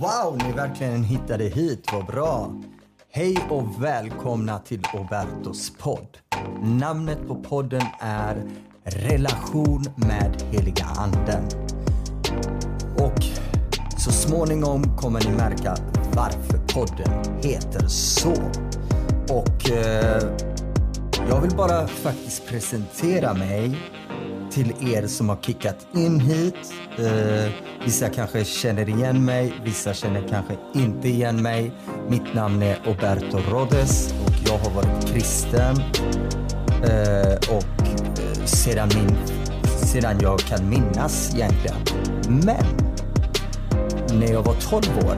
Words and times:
Wow, 0.00 0.38
ni 0.44 0.52
verkligen 0.52 1.04
hittade 1.04 1.44
hit. 1.44 1.88
Vad 1.92 2.06
bra. 2.06 2.52
Hej 3.10 3.36
och 3.48 3.82
välkomna 3.84 4.58
till 4.58 4.82
Obertos 4.94 5.72
podd. 5.78 6.18
Namnet 6.62 7.28
på 7.28 7.34
podden 7.34 7.82
är 8.00 8.42
Relation 8.84 9.84
med 9.96 10.42
Heliga 10.50 10.84
Anden. 10.84 11.44
Och 12.98 13.24
så 13.98 14.12
småningom 14.12 14.96
kommer 14.96 15.20
ni 15.20 15.36
märka 15.36 15.76
varför 16.14 16.58
podden 16.74 17.42
heter 17.42 17.86
så. 17.88 18.34
Och 19.34 19.70
eh, 19.70 20.22
jag 21.28 21.40
vill 21.40 21.56
bara 21.56 21.86
faktiskt 21.86 22.48
presentera 22.48 23.34
mig 23.34 23.78
till 24.56 24.94
er 24.94 25.06
som 25.06 25.28
har 25.28 25.36
kickat 25.36 25.86
in 25.94 26.20
hit. 26.20 26.74
Eh, 26.98 27.52
vissa 27.84 28.08
kanske 28.08 28.44
känner 28.44 28.88
igen 28.88 29.24
mig, 29.24 29.54
vissa 29.64 29.94
känner 29.94 30.28
kanske 30.28 30.56
inte 30.74 31.08
igen 31.08 31.42
mig. 31.42 31.72
Mitt 32.08 32.34
namn 32.34 32.62
är 32.62 32.78
Oberto 32.88 33.38
Rodes 33.50 34.14
och 34.26 34.32
jag 34.46 34.58
har 34.58 34.70
varit 34.70 35.06
kristen 35.06 35.76
eh, 36.82 37.56
och 37.56 37.86
eh, 37.88 38.44
sedan, 38.44 38.88
min, 38.94 39.16
sedan 39.64 40.18
jag 40.20 40.38
kan 40.38 40.68
minnas 40.68 41.34
egentligen. 41.34 41.76
Men 42.28 42.66
när 44.20 44.32
jag 44.32 44.42
var 44.42 44.54
12 44.54 44.82
år, 44.98 45.16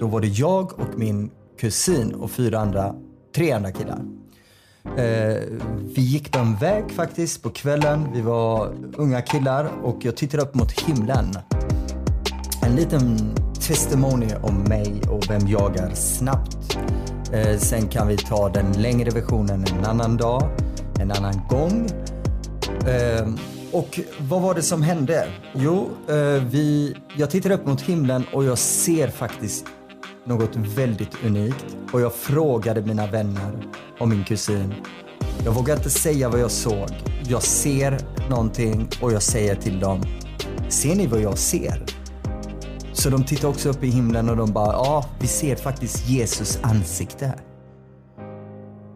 då 0.00 0.06
var 0.06 0.20
det 0.20 0.28
jag 0.28 0.80
och 0.80 0.98
min 0.98 1.30
kusin 1.60 2.14
och 2.14 2.30
fyra 2.30 2.58
andra, 2.58 2.94
tre 3.36 3.52
andra 3.52 3.72
killar. 3.72 4.25
Eh, 4.98 5.42
vi 5.94 6.02
gick 6.02 6.32
på 6.32 6.38
en 6.38 6.56
väg 6.56 6.92
faktiskt 6.92 7.42
på 7.42 7.50
kvällen. 7.50 8.08
Vi 8.14 8.20
var 8.20 8.72
unga 8.96 9.22
killar 9.22 9.70
och 9.82 10.04
jag 10.04 10.16
tittade 10.16 10.42
upp 10.42 10.54
mot 10.54 10.72
himlen. 10.72 11.34
En 12.62 12.76
liten 12.76 13.34
testimony 13.66 14.26
om 14.42 14.62
mig 14.62 15.00
och 15.10 15.30
vem 15.30 15.48
jag 15.48 15.76
är 15.76 15.94
snabbt. 15.94 16.78
Eh, 17.32 17.58
sen 17.58 17.88
kan 17.88 18.08
vi 18.08 18.16
ta 18.16 18.48
den 18.48 18.72
längre 18.72 19.10
versionen 19.10 19.64
en 19.78 19.84
annan 19.84 20.16
dag, 20.16 20.48
en 21.00 21.12
annan 21.12 21.40
gång. 21.48 21.88
Eh, 22.86 23.28
och 23.72 24.00
vad 24.18 24.42
var 24.42 24.54
det 24.54 24.62
som 24.62 24.82
hände? 24.82 25.28
Jo, 25.54 25.88
eh, 26.08 26.44
vi, 26.50 26.96
jag 27.16 27.30
tittar 27.30 27.50
upp 27.50 27.66
mot 27.66 27.80
himlen 27.80 28.24
och 28.32 28.44
jag 28.44 28.58
ser 28.58 29.08
faktiskt 29.08 29.66
något 30.26 30.56
väldigt 30.56 31.24
unikt. 31.24 31.66
Och 31.92 32.00
jag 32.00 32.14
frågade 32.14 32.82
mina 32.82 33.06
vänner 33.06 33.66
och 34.00 34.08
min 34.08 34.24
kusin. 34.24 34.74
Jag 35.44 35.52
vågar 35.52 35.76
inte 35.76 35.90
säga 35.90 36.28
vad 36.28 36.40
jag 36.40 36.50
såg. 36.50 36.88
Jag 37.28 37.42
ser 37.42 37.98
någonting 38.30 38.88
och 39.02 39.12
jag 39.12 39.22
säger 39.22 39.54
till 39.54 39.80
dem. 39.80 40.02
Ser 40.68 40.96
ni 40.96 41.06
vad 41.06 41.20
jag 41.20 41.38
ser? 41.38 41.84
Så 42.92 43.10
de 43.10 43.24
tittar 43.24 43.48
också 43.48 43.68
upp 43.68 43.84
i 43.84 43.88
himlen 43.88 44.28
och 44.28 44.36
de 44.36 44.52
bara, 44.52 44.72
ja, 44.72 45.04
vi 45.20 45.26
ser 45.26 45.56
faktiskt 45.56 46.08
Jesus 46.08 46.58
ansikte. 46.62 47.32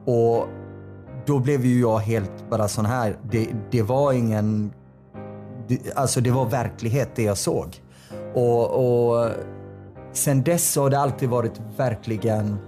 Och 0.07 0.49
då 1.27 1.39
blev 1.39 1.65
ju 1.65 1.81
jag 1.81 1.99
helt 1.99 2.51
bara 2.51 2.69
sån 2.69 2.87
här. 2.87 3.17
Det, 3.31 3.49
det 3.71 3.83
var 3.83 4.13
ingen... 4.13 4.73
Det, 5.69 5.79
alltså 5.95 6.21
det 6.21 6.31
var 6.31 6.47
verklighet 6.47 7.11
det 7.15 7.23
jag 7.23 7.39
såg. 7.39 7.77
Och, 8.35 8.71
och 8.71 9.31
sen 10.13 10.43
dess 10.43 10.77
har 10.77 10.91
det 10.91 10.99
alltid 10.99 11.29
varit 11.29 11.61
verkligen 11.77 12.59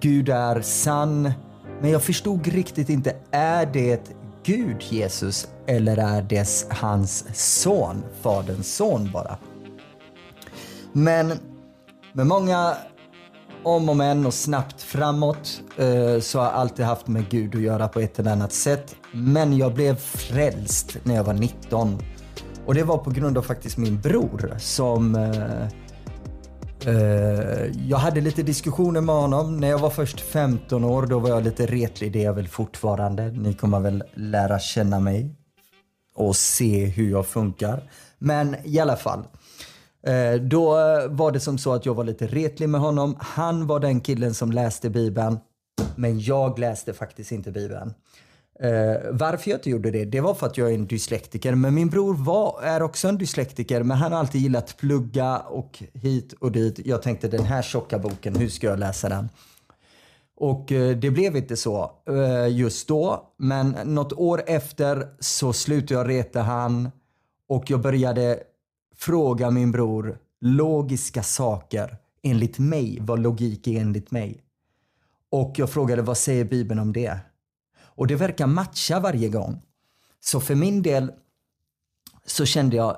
Gud 0.00 0.28
är 0.28 0.60
sann. 0.60 1.32
Men 1.80 1.90
jag 1.90 2.02
förstod 2.02 2.46
riktigt 2.46 2.88
inte, 2.88 3.16
är 3.30 3.66
det 3.66 4.12
Gud 4.44 4.82
Jesus 4.82 5.48
eller 5.66 5.96
är 5.96 6.22
det 6.22 6.66
hans 6.70 7.24
son, 7.62 8.04
faderns 8.22 8.76
son 8.76 9.10
bara? 9.12 9.38
Men 10.92 11.32
med 12.12 12.26
många 12.26 12.76
om 13.62 13.88
och 13.88 13.96
men 13.96 14.26
och 14.26 14.34
snabbt 14.34 14.82
framåt 14.82 15.62
eh, 15.76 16.20
så 16.20 16.38
har 16.38 16.46
jag 16.46 16.54
alltid 16.54 16.84
haft 16.84 17.06
med 17.06 17.28
Gud 17.28 17.54
att 17.54 17.62
göra 17.62 17.88
på 17.88 18.00
ett 18.00 18.18
eller 18.18 18.32
annat 18.32 18.52
sätt. 18.52 18.96
Men 19.12 19.56
jag 19.56 19.74
blev 19.74 19.96
frälst 19.96 20.96
när 21.02 21.14
jag 21.14 21.24
var 21.24 21.34
19. 21.34 21.98
Och 22.66 22.74
det 22.74 22.82
var 22.82 22.98
på 22.98 23.10
grund 23.10 23.38
av 23.38 23.42
faktiskt 23.42 23.76
min 23.76 24.00
bror 24.00 24.54
som 24.58 25.14
eh, 25.14 25.68
Eh, 26.86 27.88
jag 27.88 27.98
hade 27.98 28.20
lite 28.20 28.42
diskussioner 28.42 29.00
med 29.00 29.14
honom. 29.14 29.56
När 29.56 29.68
jag 29.68 29.78
var 29.78 29.90
först 29.90 30.20
15 30.20 30.84
år 30.84 31.06
då 31.06 31.18
var 31.18 31.28
jag 31.28 31.44
lite 31.44 31.66
retlig, 31.66 32.12
det 32.12 32.20
är 32.20 32.24
jag 32.24 32.34
väl 32.34 32.48
fortfarande. 32.48 33.30
Ni 33.30 33.54
kommer 33.54 33.80
väl 33.80 34.04
lära 34.14 34.58
känna 34.58 35.00
mig 35.00 35.34
och 36.14 36.36
se 36.36 36.84
hur 36.84 37.10
jag 37.10 37.26
funkar. 37.26 37.90
Men 38.18 38.56
i 38.64 38.78
alla 38.78 38.96
fall. 38.96 39.24
Eh, 40.06 40.40
då 40.40 40.70
var 41.08 41.32
det 41.32 41.40
som 41.40 41.58
så 41.58 41.72
att 41.72 41.86
jag 41.86 41.94
var 41.94 42.04
lite 42.04 42.26
retlig 42.26 42.68
med 42.68 42.80
honom. 42.80 43.16
Han 43.20 43.66
var 43.66 43.80
den 43.80 44.00
killen 44.00 44.34
som 44.34 44.52
läste 44.52 44.90
Bibeln, 44.90 45.38
men 45.96 46.20
jag 46.20 46.58
läste 46.58 46.92
faktiskt 46.92 47.32
inte 47.32 47.52
Bibeln. 47.52 47.94
Eh, 48.62 49.10
varför 49.10 49.50
jag 49.50 49.58
inte 49.58 49.70
gjorde 49.70 49.90
det, 49.90 50.04
det 50.04 50.20
var 50.20 50.34
för 50.34 50.46
att 50.46 50.58
jag 50.58 50.70
är 50.70 50.74
en 50.74 50.86
dyslektiker. 50.86 51.54
Men 51.54 51.74
min 51.74 51.88
bror 51.88 52.14
var, 52.14 52.62
är 52.62 52.82
också 52.82 53.08
en 53.08 53.18
dyslektiker, 53.18 53.82
men 53.82 53.96
han 53.96 54.12
har 54.12 54.18
alltid 54.18 54.40
gillat 54.40 54.76
plugga 54.76 55.38
och 55.38 55.82
hit 55.92 56.32
och 56.32 56.52
dit. 56.52 56.80
Jag 56.86 57.02
tänkte 57.02 57.28
den 57.28 57.44
här 57.44 57.62
tjocka 57.62 57.98
boken, 57.98 58.36
hur 58.36 58.48
ska 58.48 58.66
jag 58.66 58.78
läsa 58.78 59.08
den? 59.08 59.28
Och 60.36 60.72
eh, 60.72 60.96
det 60.96 61.10
blev 61.10 61.36
inte 61.36 61.56
så 61.56 61.90
eh, 62.08 62.56
just 62.56 62.88
då. 62.88 63.32
Men 63.36 63.76
något 63.84 64.12
år 64.12 64.42
efter 64.46 65.08
så 65.20 65.52
slutade 65.52 66.00
jag 66.00 66.08
reta 66.08 66.42
han 66.42 66.90
och 67.48 67.70
jag 67.70 67.80
började 67.80 68.38
fråga 68.96 69.50
min 69.50 69.72
bror 69.72 70.18
logiska 70.40 71.22
saker 71.22 71.96
enligt 72.22 72.58
mig, 72.58 72.98
vad 73.00 73.18
logik 73.18 73.66
är 73.66 73.80
enligt 73.80 74.10
mig. 74.10 74.42
Och 75.30 75.54
jag 75.56 75.70
frågade 75.70 76.02
vad 76.02 76.18
säger 76.18 76.44
Bibeln 76.44 76.80
om 76.80 76.92
det? 76.92 77.18
Och 78.00 78.06
det 78.06 78.16
verkar 78.16 78.46
matcha 78.46 79.00
varje 79.00 79.28
gång. 79.28 79.62
Så 80.20 80.40
för 80.40 80.54
min 80.54 80.82
del 80.82 81.12
så 82.26 82.46
kände 82.46 82.76
jag, 82.76 82.96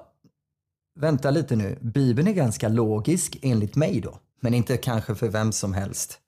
vänta 0.94 1.30
lite 1.30 1.56
nu, 1.56 1.78
Bibeln 1.80 2.28
är 2.28 2.32
ganska 2.32 2.68
logisk 2.68 3.38
enligt 3.42 3.76
mig 3.76 4.00
då. 4.00 4.18
Men 4.40 4.54
inte 4.54 4.76
kanske 4.76 5.14
för 5.14 5.28
vem 5.28 5.52
som 5.52 5.72
helst. 5.72 6.18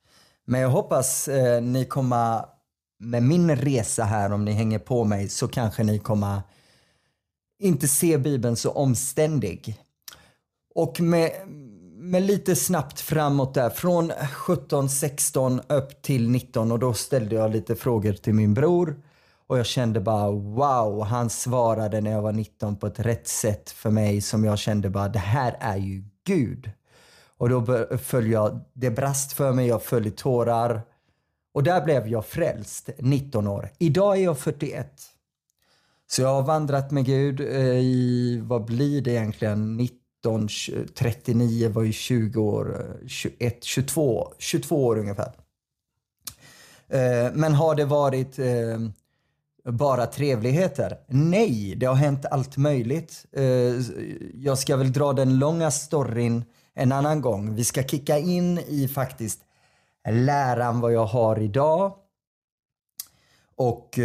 Men 0.45 0.61
jag 0.61 0.69
hoppas 0.69 1.29
eh, 1.29 1.63
ni 1.63 1.85
kommer 1.85 2.45
med 2.99 3.23
min 3.23 3.57
resa 3.57 4.05
här, 4.05 4.33
om 4.33 4.45
ni 4.45 4.53
hänger 4.53 4.79
på 4.79 5.05
mig, 5.05 5.29
så 5.29 5.49
kanske 5.49 5.83
ni 5.83 5.99
kommer 5.99 6.43
inte 7.59 7.89
se 7.89 8.19
Bibeln 8.19 8.57
så 8.57 8.71
omständig. 8.71 9.79
Och 10.75 11.01
med, 11.01 11.31
men 12.07 12.27
lite 12.27 12.57
snabbt 12.57 13.01
framåt 13.01 13.55
där, 13.55 13.71
från 13.71 14.13
17, 14.33 14.89
16 14.89 15.61
upp 15.69 16.03
till 16.03 16.31
19 16.31 16.73
och 16.73 16.79
då 16.79 16.95
ställde 16.95 17.35
jag 17.35 17.51
lite 17.51 17.77
frågor 17.77 18.13
till 18.13 18.35
min 18.35 18.55
bror. 18.55 18.97
Och 19.47 19.59
jag 19.59 19.67
kände 19.67 20.01
bara 20.01 20.31
wow, 20.31 21.05
han 21.05 21.31
svarade 21.31 22.01
när 22.01 22.11
jag 22.11 22.23
var 22.23 22.33
19 22.33 22.77
på 22.77 22.87
ett 22.87 23.01
rätt 23.01 23.29
sätt 23.29 23.71
för 23.71 23.91
mig 23.91 24.21
som 24.21 24.45
jag 24.45 24.59
kände 24.59 24.91
bara 24.91 25.09
det 25.09 25.19
här 25.19 25.57
är 25.61 25.77
ju 25.77 26.05
Gud. 26.27 26.71
Och 27.37 27.49
då 27.49 27.87
föll 27.99 28.31
jag, 28.31 28.61
det 28.73 28.91
brast 28.91 29.33
för 29.33 29.53
mig, 29.53 29.67
jag 29.67 29.83
föll 29.83 30.07
i 30.07 30.11
tårar. 30.11 30.83
Och 31.55 31.63
där 31.63 31.85
blev 31.85 32.09
jag 32.09 32.27
frälst, 32.27 32.91
19 32.99 33.47
år. 33.47 33.71
Idag 33.79 34.17
är 34.17 34.25
jag 34.25 34.39
41. 34.39 35.03
Så 36.07 36.23
jag 36.23 36.29
har 36.29 36.43
vandrat 36.43 36.91
med 36.91 37.05
Gud 37.05 37.41
eh, 37.41 37.79
i, 37.79 38.41
vad 38.43 38.65
blir 38.65 39.03
det 39.03 39.11
egentligen, 39.11 39.77
19, 39.77 40.04
39 40.95 41.69
var 41.69 41.83
ju 41.83 41.93
20 41.93 42.43
år, 42.43 42.87
21, 43.07 43.65
22, 43.65 44.33
22 44.39 44.87
år 44.87 44.99
ungefär. 44.99 45.33
Eh, 46.89 47.33
men 47.33 47.55
har 47.55 47.75
det 47.75 47.85
varit 47.85 48.39
eh, 48.39 48.79
bara 49.65 50.07
trevligheter? 50.07 50.99
Nej, 51.07 51.75
det 51.77 51.87
har 51.87 51.95
hänt 51.95 52.27
allt 52.31 52.57
möjligt. 52.57 53.27
Eh, 53.33 53.45
jag 54.35 54.59
ska 54.59 54.77
väl 54.77 54.93
dra 54.93 55.13
den 55.13 55.39
långa 55.39 55.71
storyn 55.71 56.45
en 56.75 56.93
annan 56.93 57.21
gång. 57.21 57.55
Vi 57.55 57.65
ska 57.65 57.83
kicka 57.83 58.19
in 58.19 58.59
i 58.59 58.89
faktiskt 58.89 59.41
läran 60.11 60.81
vad 60.81 60.93
jag 60.93 61.07
har 61.07 61.41
idag. 61.41 61.95
Och 63.57 63.99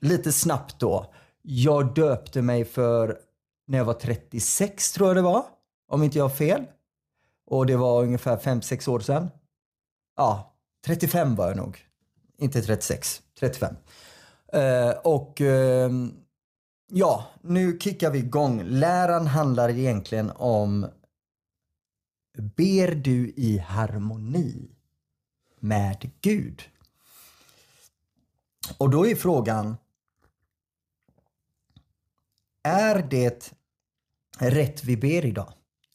lite 0.00 0.32
snabbt 0.32 0.78
då. 0.78 1.14
Jag 1.42 1.94
döpte 1.94 2.42
mig 2.42 2.64
för 2.64 3.18
när 3.66 3.78
jag 3.78 3.84
var 3.84 3.94
36 3.94 4.92
tror 4.92 5.08
jag 5.08 5.16
det 5.16 5.22
var. 5.22 5.44
Om 5.88 6.02
inte 6.02 6.18
jag 6.18 6.24
har 6.24 6.36
fel. 6.36 6.64
Och 7.46 7.66
det 7.66 7.76
var 7.76 8.02
ungefär 8.02 8.36
5-6 8.36 8.90
år 8.90 9.00
sedan. 9.00 9.30
Ja, 10.16 10.54
35 10.86 11.34
var 11.34 11.48
jag 11.48 11.56
nog. 11.56 11.86
Inte 12.38 12.62
36, 12.62 13.22
35. 13.40 13.76
Eh, 14.52 14.90
och 14.90 15.40
eh, 15.40 15.90
ja, 16.88 17.26
nu 17.40 17.78
kickar 17.78 18.10
vi 18.10 18.18
igång. 18.18 18.62
Läran 18.64 19.26
handlar 19.26 19.68
egentligen 19.68 20.30
om 20.30 20.86
Ber 22.38 22.94
du 22.94 23.32
i 23.36 23.58
harmoni 23.58 24.70
med 25.60 26.10
Gud? 26.20 26.62
Och 28.78 28.90
då 28.90 29.06
är 29.06 29.14
frågan 29.14 29.76
är 32.62 33.02
det 33.02 33.52
rätt 34.38 34.84
vi 34.84 34.96
ber 34.96 35.26
idag? 35.26 35.52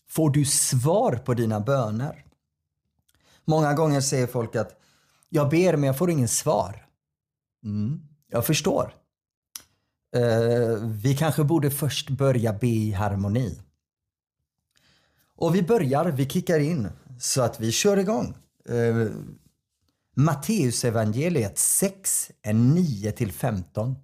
Får 0.08 0.30
du 0.30 0.46
svar 0.46 1.16
på 1.16 1.34
dina 1.34 1.60
böner? 1.60 2.26
Många 3.46 3.74
gånger 3.74 4.02
säger 4.02 4.28
folk 4.28 4.56
att 4.56 4.80
jag 5.30 5.50
ber 5.50 5.78
men 5.78 5.84
jag 5.84 5.98
får 5.98 6.10
ingen 6.10 6.28
svar. 6.28 6.88
Mm, 7.64 8.02
jag 8.28 8.46
förstår. 8.46 8.94
Uh, 10.16 10.76
vi 10.86 11.18
kanske 11.18 11.44
borde 11.44 11.72
först 11.72 12.10
börja 12.10 12.54
be 12.54 12.68
i 12.68 12.92
harmoni. 12.92 13.62
Och 15.36 15.56
vi 15.56 15.64
börjar, 15.64 16.06
vi 16.06 16.30
kickar 16.30 16.60
in 16.60 16.90
så 17.20 17.42
att 17.42 17.60
vi 17.60 17.72
kör 17.72 17.98
igång. 17.98 18.36
Uh, 18.70 19.08
Matteusevangeliet 20.16 21.58
6, 21.58 22.32
9-15. 22.44 23.96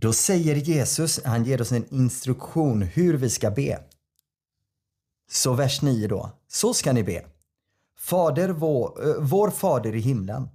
Då 0.00 0.12
säger 0.12 0.56
Jesus, 0.56 1.20
han 1.24 1.44
ger 1.44 1.60
oss 1.60 1.72
en 1.72 1.94
instruktion 1.94 2.82
hur 2.82 3.14
vi 3.14 3.30
ska 3.30 3.50
be. 3.50 3.82
Så 5.30 5.52
vers 5.52 5.82
9 5.82 6.08
då. 6.08 6.30
Så 6.48 6.74
ska 6.74 6.92
ni 6.92 7.02
be. 7.02 7.24
Fader 7.98 8.48
vår, 8.48 9.08
eh, 9.08 9.14
vår 9.20 9.50
Fader 9.50 9.94
i 9.94 10.00
himlen. 10.00 10.48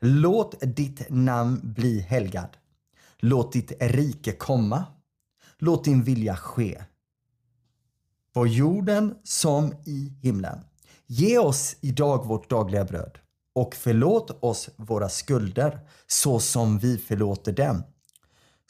Låt 0.00 0.54
ditt 0.60 1.10
namn 1.10 1.60
bli 1.62 2.00
helgad. 2.00 2.48
Låt 3.18 3.52
ditt 3.52 3.72
rike 3.80 4.32
komma. 4.32 4.84
Låt 5.58 5.84
din 5.84 6.02
vilja 6.02 6.36
ske. 6.36 6.84
På 8.34 8.46
jorden 8.46 9.14
som 9.24 9.74
i 9.86 10.12
himlen. 10.22 10.58
Ge 11.06 11.38
oss 11.38 11.76
idag 11.80 12.26
vårt 12.26 12.50
dagliga 12.50 12.84
bröd 12.84 13.18
och 13.54 13.74
förlåt 13.74 14.44
oss 14.44 14.68
våra 14.76 15.08
skulder 15.08 15.80
så 16.06 16.40
som 16.40 16.78
vi 16.78 16.98
förlåter 16.98 17.52
dem 17.52 17.82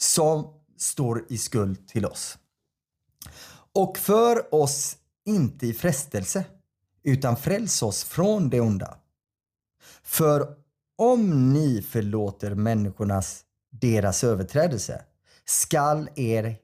som 0.02 0.46
står 0.76 1.24
i 1.28 1.38
skuld 1.38 1.88
till 1.88 2.06
oss. 2.06 2.38
Och 3.74 3.98
för 3.98 4.54
oss 4.54 4.96
inte 5.24 5.66
i 5.66 5.74
frestelse 5.74 6.44
utan 7.02 7.36
fräls 7.36 7.82
oss 7.82 8.04
från 8.04 8.50
det 8.50 8.60
onda. 8.60 8.98
För 10.02 10.56
om 10.96 11.52
ni 11.52 11.82
förlåter 11.82 12.54
människornas 12.54 13.44
deras 13.70 14.24
överträdelse 14.24 15.02
skall 15.44 16.08
er 16.16 16.56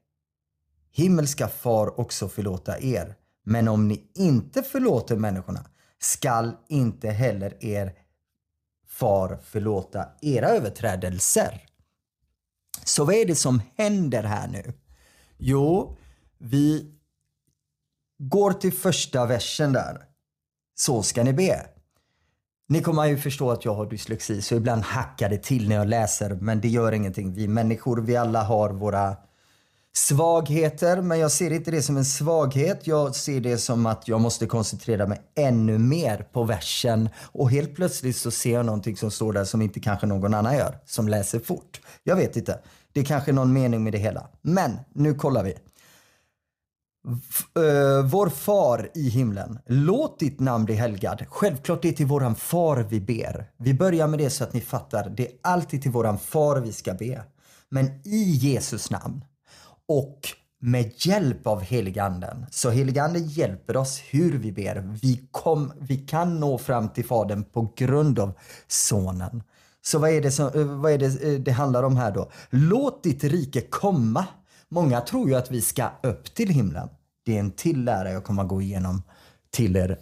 himmelska 0.91 1.49
far 1.49 2.01
också 2.01 2.29
förlåta 2.29 2.79
er. 2.79 3.15
Men 3.45 3.69
om 3.69 3.89
ni 3.89 4.11
inte 4.15 4.63
förlåter 4.63 5.17
människorna 5.17 5.65
skall 5.99 6.57
inte 6.69 7.11
heller 7.11 7.65
er 7.65 7.95
far 8.87 9.39
förlåta 9.45 10.09
era 10.21 10.49
överträdelser. 10.49 11.68
Så 12.85 13.05
vad 13.05 13.15
är 13.15 13.27
det 13.27 13.35
som 13.35 13.63
händer 13.77 14.23
här 14.23 14.49
nu? 14.49 14.73
Jo, 15.39 15.97
vi 16.39 16.95
går 18.19 18.53
till 18.53 18.73
första 18.73 19.27
versen 19.27 19.73
där. 19.73 20.05
Så 20.75 21.03
ska 21.03 21.25
ni 21.25 21.33
be. 21.33 21.67
Ni 22.69 22.83
kommer 22.83 23.05
ju 23.05 23.17
förstå 23.17 23.51
att 23.51 23.65
jag 23.65 23.75
har 23.75 23.87
dyslexi 23.87 24.43
så 24.43 24.55
ibland 24.55 24.83
hackar 24.83 25.29
det 25.29 25.43
till 25.43 25.69
när 25.69 25.77
jag 25.77 25.89
läser 25.89 26.31
men 26.35 26.61
det 26.61 26.69
gör 26.69 26.93
ingenting. 26.93 27.35
Vi 27.35 27.49
människor, 27.49 28.01
vi 28.01 28.17
alla 28.17 28.43
har 28.43 28.71
våra 28.71 29.17
svagheter 29.99 31.03
men 31.03 31.19
jag 31.19 31.33
ser 31.33 31.53
inte 31.53 31.71
det 31.71 31.83
som 31.83 31.97
en 31.97 32.05
svaghet. 32.05 32.87
Jag 32.87 33.15
ser 33.15 33.41
det 33.41 33.59
som 33.59 33.87
att 33.87 34.09
jag 34.09 34.21
måste 34.21 34.47
koncentrera 34.47 35.07
mig 35.07 35.23
ännu 35.35 35.79
mer 35.79 36.27
på 36.33 36.45
versen 36.45 37.09
och 37.33 37.51
helt 37.51 37.75
plötsligt 37.75 38.17
så 38.17 38.31
ser 38.31 38.53
jag 38.53 38.67
någonting 38.67 38.97
som 38.97 39.11
står 39.11 39.33
där 39.33 39.45
som 39.45 39.63
inte 39.63 39.81
kanske 39.81 40.07
någon 40.07 40.35
annan 40.35 40.57
gör 40.57 40.79
som 40.87 41.09
läser 41.09 41.41
fort. 41.41 41.81
Jag 42.03 42.17
vet 42.17 42.37
inte. 42.37 42.59
Det 42.93 43.01
är 43.01 43.05
kanske 43.05 43.33
någon 43.33 43.53
mening 43.53 43.85
med 43.85 43.93
det 43.93 43.99
hela. 43.99 44.29
Men 44.43 44.77
nu 44.95 45.15
kollar 45.15 45.45
vi. 45.45 45.55
Eh, 47.57 48.07
vår 48.07 48.29
far 48.29 48.91
i 48.95 49.09
himlen, 49.09 49.59
låt 49.67 50.19
ditt 50.19 50.41
namn 50.41 50.65
bli 50.65 50.75
helgad. 50.75 51.25
Självklart 51.29 51.83
det 51.83 51.89
är 51.89 51.93
till 51.93 52.07
våran 52.07 52.35
far 52.35 52.77
vi 52.77 53.01
ber. 53.01 53.51
Vi 53.57 53.75
börjar 53.75 54.07
med 54.07 54.19
det 54.19 54.31
så 54.31 54.45
att 54.45 54.53
ni 54.53 54.61
fattar. 54.61 55.13
Det 55.17 55.27
är 55.27 55.33
alltid 55.43 55.83
till 55.83 55.91
våran 55.91 56.19
far 56.19 56.57
vi 56.57 56.73
ska 56.73 56.95
be. 56.95 57.23
Men 57.69 57.87
i 58.05 58.31
Jesus 58.31 58.91
namn 58.91 59.25
och 59.89 60.29
med 60.61 60.93
hjälp 60.97 61.47
av 61.47 61.61
heliganden. 61.61 62.47
Så 62.51 62.71
heliganden 62.71 63.27
hjälper 63.27 63.77
oss 63.77 64.03
hur 64.11 64.39
vi 64.39 64.53
ber. 64.53 64.99
Vi, 65.03 65.29
kom, 65.31 65.73
vi 65.79 65.97
kan 65.97 66.41
nå 66.41 66.59
fram 66.59 66.89
till 66.89 67.05
Fadern 67.05 67.45
på 67.45 67.73
grund 67.77 68.19
av 68.19 68.33
Sonen. 68.67 69.43
Så 69.83 69.99
vad 69.99 70.11
är, 70.11 70.21
det 70.21 70.31
som, 70.31 70.47
eh, 70.47 70.65
vad 70.65 70.93
är 70.93 70.99
det 70.99 71.23
eh, 71.23 71.41
det 71.41 71.53
handlar 71.53 71.83
om 71.83 71.97
här 71.97 72.11
då? 72.11 72.31
Låt 72.51 73.03
ditt 73.03 73.25
rike 73.25 73.61
komma. 73.61 74.27
Många 74.69 75.01
tror 75.01 75.29
ju 75.29 75.35
att 75.35 75.51
vi 75.51 75.61
ska 75.61 75.91
upp 76.03 76.35
till 76.35 76.49
himlen. 76.49 76.89
Det 77.25 77.37
är 77.37 77.41
en 77.41 77.51
till 77.51 77.85
lära 77.85 78.13
jag 78.13 78.25
kommer 78.25 78.43
att 78.43 78.49
gå 78.49 78.63
igenom 78.63 79.03
till 79.51 79.77
er. 79.77 79.99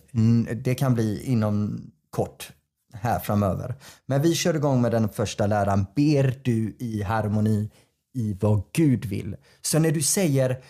Det 0.54 0.74
kan 0.74 0.94
bli 0.94 1.22
inom 1.24 1.80
kort 2.10 2.52
här 2.92 3.18
framöver. 3.18 3.74
Men 4.06 4.22
vi 4.22 4.34
kör 4.34 4.54
igång 4.54 4.82
med 4.82 4.92
den 4.92 5.08
första 5.08 5.46
läran. 5.46 5.86
Ber 5.96 6.40
du 6.42 6.76
i 6.78 7.02
harmoni 7.02 7.70
i 8.16 8.36
vad 8.40 8.62
Gud 8.72 9.04
vill. 9.04 9.36
Så 9.62 9.78
när 9.78 9.92
du 9.92 10.02
säger 10.02 10.62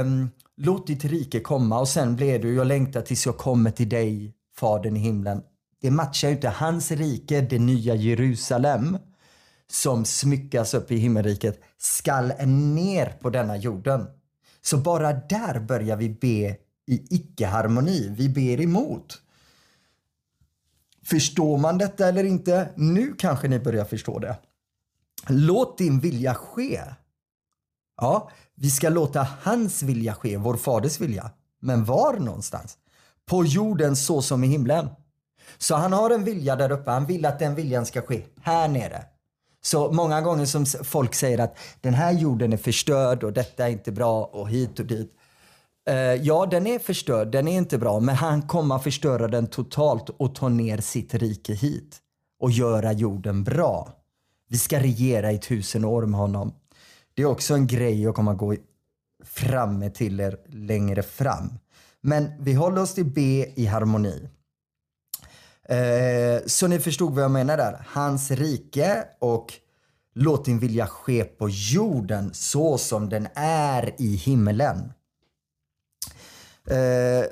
um, 0.00 0.30
låt 0.56 0.86
ditt 0.86 1.04
rike 1.04 1.40
komma 1.40 1.80
och 1.80 1.88
sen 1.88 2.16
blir 2.16 2.38
du 2.38 2.54
jag 2.54 2.66
längtar 2.66 3.00
tills 3.00 3.26
jag 3.26 3.36
kommer 3.36 3.70
till 3.70 3.88
dig, 3.88 4.34
Fadern 4.56 4.96
i 4.96 5.00
himlen. 5.00 5.42
Det 5.80 5.90
matchar 5.90 6.28
ju 6.28 6.34
inte 6.34 6.48
hans 6.48 6.90
rike, 6.90 7.40
det 7.40 7.58
nya 7.58 7.94
Jerusalem 7.94 8.98
som 9.70 10.04
smyckas 10.04 10.74
upp 10.74 10.92
i 10.92 10.96
himmelriket 10.96 11.60
skall 11.78 12.32
ner 12.46 13.06
på 13.20 13.30
denna 13.30 13.56
jorden. 13.56 14.06
Så 14.60 14.78
bara 14.78 15.12
där 15.12 15.60
börjar 15.60 15.96
vi 15.96 16.08
be 16.08 16.56
i 16.86 17.06
icke-harmoni. 17.10 18.14
Vi 18.16 18.28
ber 18.28 18.60
emot. 18.60 19.22
Förstår 21.04 21.58
man 21.58 21.78
detta 21.78 22.08
eller 22.08 22.24
inte? 22.24 22.68
Nu 22.76 23.14
kanske 23.18 23.48
ni 23.48 23.58
börjar 23.58 23.84
förstå 23.84 24.18
det. 24.18 24.36
Låt 25.28 25.78
din 25.78 26.00
vilja 26.00 26.34
ske. 26.34 26.80
Ja, 28.00 28.30
vi 28.54 28.70
ska 28.70 28.88
låta 28.88 29.28
hans 29.42 29.82
vilja 29.82 30.14
ske, 30.14 30.36
vår 30.36 30.56
faders 30.56 31.00
vilja. 31.00 31.30
Men 31.60 31.84
var 31.84 32.14
någonstans? 32.14 32.78
På 33.26 33.44
jorden 33.44 33.96
så 33.96 34.22
som 34.22 34.44
i 34.44 34.46
himlen. 34.46 34.88
Så 35.58 35.74
han 35.74 35.92
har 35.92 36.10
en 36.10 36.24
vilja 36.24 36.56
där 36.56 36.72
uppe. 36.72 36.90
Han 36.90 37.06
vill 37.06 37.26
att 37.26 37.38
den 37.38 37.54
viljan 37.54 37.86
ska 37.86 38.02
ske 38.02 38.24
här 38.42 38.68
nere. 38.68 39.04
Så 39.62 39.92
många 39.92 40.20
gånger 40.20 40.46
som 40.46 40.66
folk 40.66 41.14
säger 41.14 41.38
att 41.38 41.58
den 41.80 41.94
här 41.94 42.12
jorden 42.12 42.52
är 42.52 42.56
förstörd 42.56 43.24
och 43.24 43.32
detta 43.32 43.66
är 43.66 43.70
inte 43.70 43.92
bra 43.92 44.24
och 44.24 44.48
hit 44.48 44.78
och 44.78 44.86
dit. 44.86 45.12
Uh, 45.90 45.96
ja, 45.96 46.46
den 46.46 46.66
är 46.66 46.78
förstörd, 46.78 47.28
den 47.28 47.48
är 47.48 47.56
inte 47.56 47.78
bra, 47.78 48.00
men 48.00 48.14
han 48.14 48.42
kommer 48.42 48.78
förstöra 48.78 49.28
den 49.28 49.46
totalt 49.46 50.10
och 50.10 50.34
ta 50.34 50.48
ner 50.48 50.78
sitt 50.78 51.14
rike 51.14 51.52
hit 51.52 51.98
och 52.40 52.50
göra 52.50 52.92
jorden 52.92 53.44
bra. 53.44 54.03
Vi 54.54 54.58
ska 54.58 54.80
regera 54.80 55.32
i 55.32 55.38
tusen 55.38 55.84
år 55.84 56.06
med 56.06 56.20
honom. 56.20 56.54
Det 57.14 57.22
är 57.22 57.26
också 57.26 57.54
en 57.54 57.66
grej 57.66 58.02
jag 58.02 58.14
kommer 58.14 58.34
gå 58.34 58.56
framme 59.24 59.90
till 59.90 60.20
er 60.20 60.38
längre 60.46 61.02
fram. 61.02 61.58
Men 62.00 62.30
vi 62.40 62.52
håller 62.52 62.82
oss 62.82 62.94
till 62.94 63.04
B 63.04 63.52
i 63.56 63.66
harmoni. 63.66 64.28
Eh, 65.62 66.46
så 66.46 66.66
ni 66.66 66.78
förstod 66.78 67.14
vad 67.14 67.24
jag 67.24 67.30
menar 67.30 67.56
där. 67.56 67.86
Hans 67.88 68.30
rike 68.30 69.04
och 69.18 69.52
låt 70.14 70.44
din 70.44 70.58
vilja 70.58 70.86
ske 70.86 71.24
på 71.24 71.48
jorden 71.48 72.30
så 72.34 72.78
som 72.78 73.08
den 73.08 73.28
är 73.34 73.94
i 73.98 74.16
himmelen. 74.16 74.92
Eh, 76.70 77.24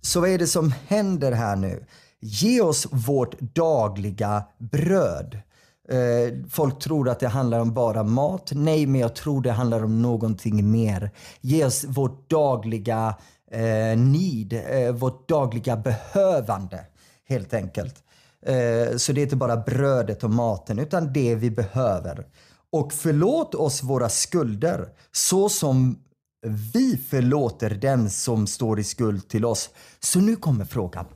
så 0.00 0.20
vad 0.20 0.30
är 0.30 0.38
det 0.38 0.46
som 0.46 0.74
händer 0.86 1.32
här 1.32 1.56
nu? 1.56 1.86
Ge 2.20 2.60
oss 2.60 2.86
vårt 2.90 3.40
dagliga 3.40 4.44
bröd. 4.58 5.42
Eh, 5.88 6.48
folk 6.50 6.78
tror 6.78 7.08
att 7.08 7.20
det 7.20 7.28
handlar 7.28 7.60
om 7.60 7.74
bara 7.74 8.02
mat. 8.02 8.50
Nej, 8.54 8.86
men 8.86 9.00
jag 9.00 9.14
tror 9.14 9.42
det 9.42 9.52
handlar 9.52 9.84
om 9.84 10.02
någonting 10.02 10.70
mer. 10.70 11.10
Ge 11.40 11.64
oss 11.64 11.84
vårt 11.84 12.30
dagliga 12.30 13.16
eh, 13.50 13.98
need, 13.98 14.52
eh, 14.52 14.92
vårt 14.92 15.28
dagliga 15.28 15.76
behövande 15.76 16.86
helt 17.28 17.54
enkelt. 17.54 18.02
Eh, 18.46 18.96
så 18.96 19.12
det 19.12 19.20
är 19.20 19.22
inte 19.22 19.36
bara 19.36 19.56
brödet 19.56 20.24
och 20.24 20.30
maten 20.30 20.78
utan 20.78 21.12
det 21.12 21.34
vi 21.34 21.50
behöver. 21.50 22.26
Och 22.70 22.92
förlåt 22.92 23.54
oss 23.54 23.82
våra 23.82 24.08
skulder 24.08 24.88
så 25.12 25.48
som 25.48 25.98
vi 26.46 26.96
förlåter 26.96 27.70
den 27.70 28.10
som 28.10 28.46
står 28.46 28.80
i 28.80 28.84
skuld 28.84 29.28
till 29.28 29.44
oss. 29.44 29.70
Så 30.00 30.20
nu 30.20 30.36
kommer 30.36 30.64
frågan. 30.64 31.06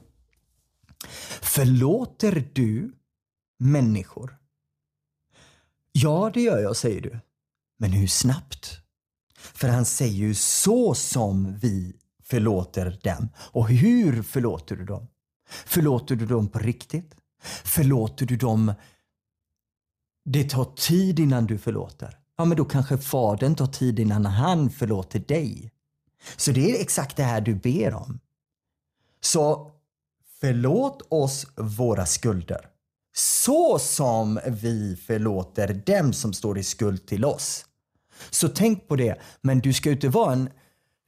Förlåter 1.43 2.51
du 2.53 2.93
människor? 3.59 4.38
Ja, 5.93 6.31
det 6.35 6.41
gör 6.41 6.59
jag, 6.59 6.77
säger 6.77 7.01
du. 7.01 7.21
Men 7.79 7.93
hur 7.93 8.07
snabbt? 8.07 8.81
För 9.39 9.69
han 9.69 9.85
säger 9.85 10.15
ju 10.15 10.35
så 10.35 10.95
som 10.95 11.57
vi 11.57 11.97
förlåter 12.23 13.01
dem. 13.03 13.29
Och 13.37 13.69
hur 13.69 14.23
förlåter 14.23 14.77
du 14.77 14.85
dem? 14.85 15.09
Förlåter 15.67 16.17
du 16.17 16.27
dem 16.27 16.49
på 16.49 16.59
riktigt? 16.59 17.15
Förlåter 17.65 18.27
du 18.27 18.37
dem? 18.37 18.75
Det 20.25 20.51
tar 20.51 20.65
tid 20.65 21.19
innan 21.19 21.47
du 21.47 21.59
förlåter. 21.59 22.19
Ja, 22.37 22.45
men 22.45 22.57
då 22.57 22.65
kanske 22.65 22.99
fadern 22.99 23.55
tar 23.55 23.67
tid 23.67 23.99
innan 23.99 24.27
han 24.27 24.71
förlåter 24.71 25.19
dig. 25.19 25.73
Så 26.37 26.53
det 26.53 26.71
är 26.71 26.81
exakt 26.81 27.17
det 27.17 27.23
här 27.23 27.41
du 27.41 27.55
ber 27.55 27.95
om. 27.95 28.21
Så 29.21 29.73
förlåt 30.41 31.03
oss 31.09 31.47
våra 31.57 32.07
skulder. 32.07 32.71
Så 33.15 33.79
som 33.79 34.41
vi 34.47 34.97
förlåter 35.07 35.83
dem 35.87 36.13
som 36.13 36.33
står 36.33 36.59
i 36.59 36.63
skuld 36.63 37.07
till 37.07 37.25
oss. 37.25 37.65
Så 38.31 38.49
tänk 38.49 38.89
på 38.89 38.97
det. 38.97 39.19
Men 39.41 39.61
du 39.61 39.73
ska 39.73 39.91
inte 39.91 40.09
vara 40.09 40.33
en 40.33 40.51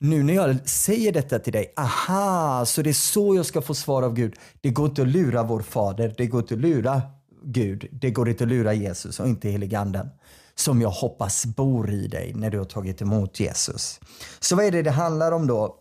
nu 0.01 0.23
när 0.23 0.35
jag 0.35 0.69
säger 0.69 1.13
detta 1.13 1.39
till 1.39 1.53
dig, 1.53 1.73
aha, 1.77 2.65
så 2.67 2.83
det 2.83 2.91
är 2.91 2.95
så 2.95 3.35
jag 3.35 3.47
ska 3.47 3.63
få 3.63 3.75
svar 3.75 4.03
av 4.03 4.15
Gud. 4.15 4.35
Det 4.61 4.71
går 4.71 4.89
inte 4.89 5.03
att 5.03 5.09
lura 5.09 5.43
vår 5.43 5.63
fader, 5.63 6.15
det 6.17 6.27
går 6.27 6.41
inte 6.41 6.55
att 6.55 6.61
lura 6.61 7.03
Gud, 7.45 7.89
det 7.93 8.11
går 8.11 8.29
inte 8.29 8.45
att 8.45 8.51
lura 8.51 8.75
Jesus 8.75 9.21
och 9.21 9.29
inte 9.29 9.49
heliganden 9.49 10.09
som 10.55 10.81
jag 10.81 10.91
hoppas 10.91 11.47
bor 11.47 11.91
i 11.91 12.07
dig 12.07 12.33
när 12.35 12.51
du 12.51 12.59
har 12.59 12.65
tagit 12.65 13.03
emot 13.03 13.41
Jesus. 13.41 14.01
Så 14.41 14.57
vad 14.57 14.65
är 14.65 14.71
det 14.71 14.83
det 14.83 14.91
handlar 14.91 15.33
om 15.33 15.47
då? 15.47 15.77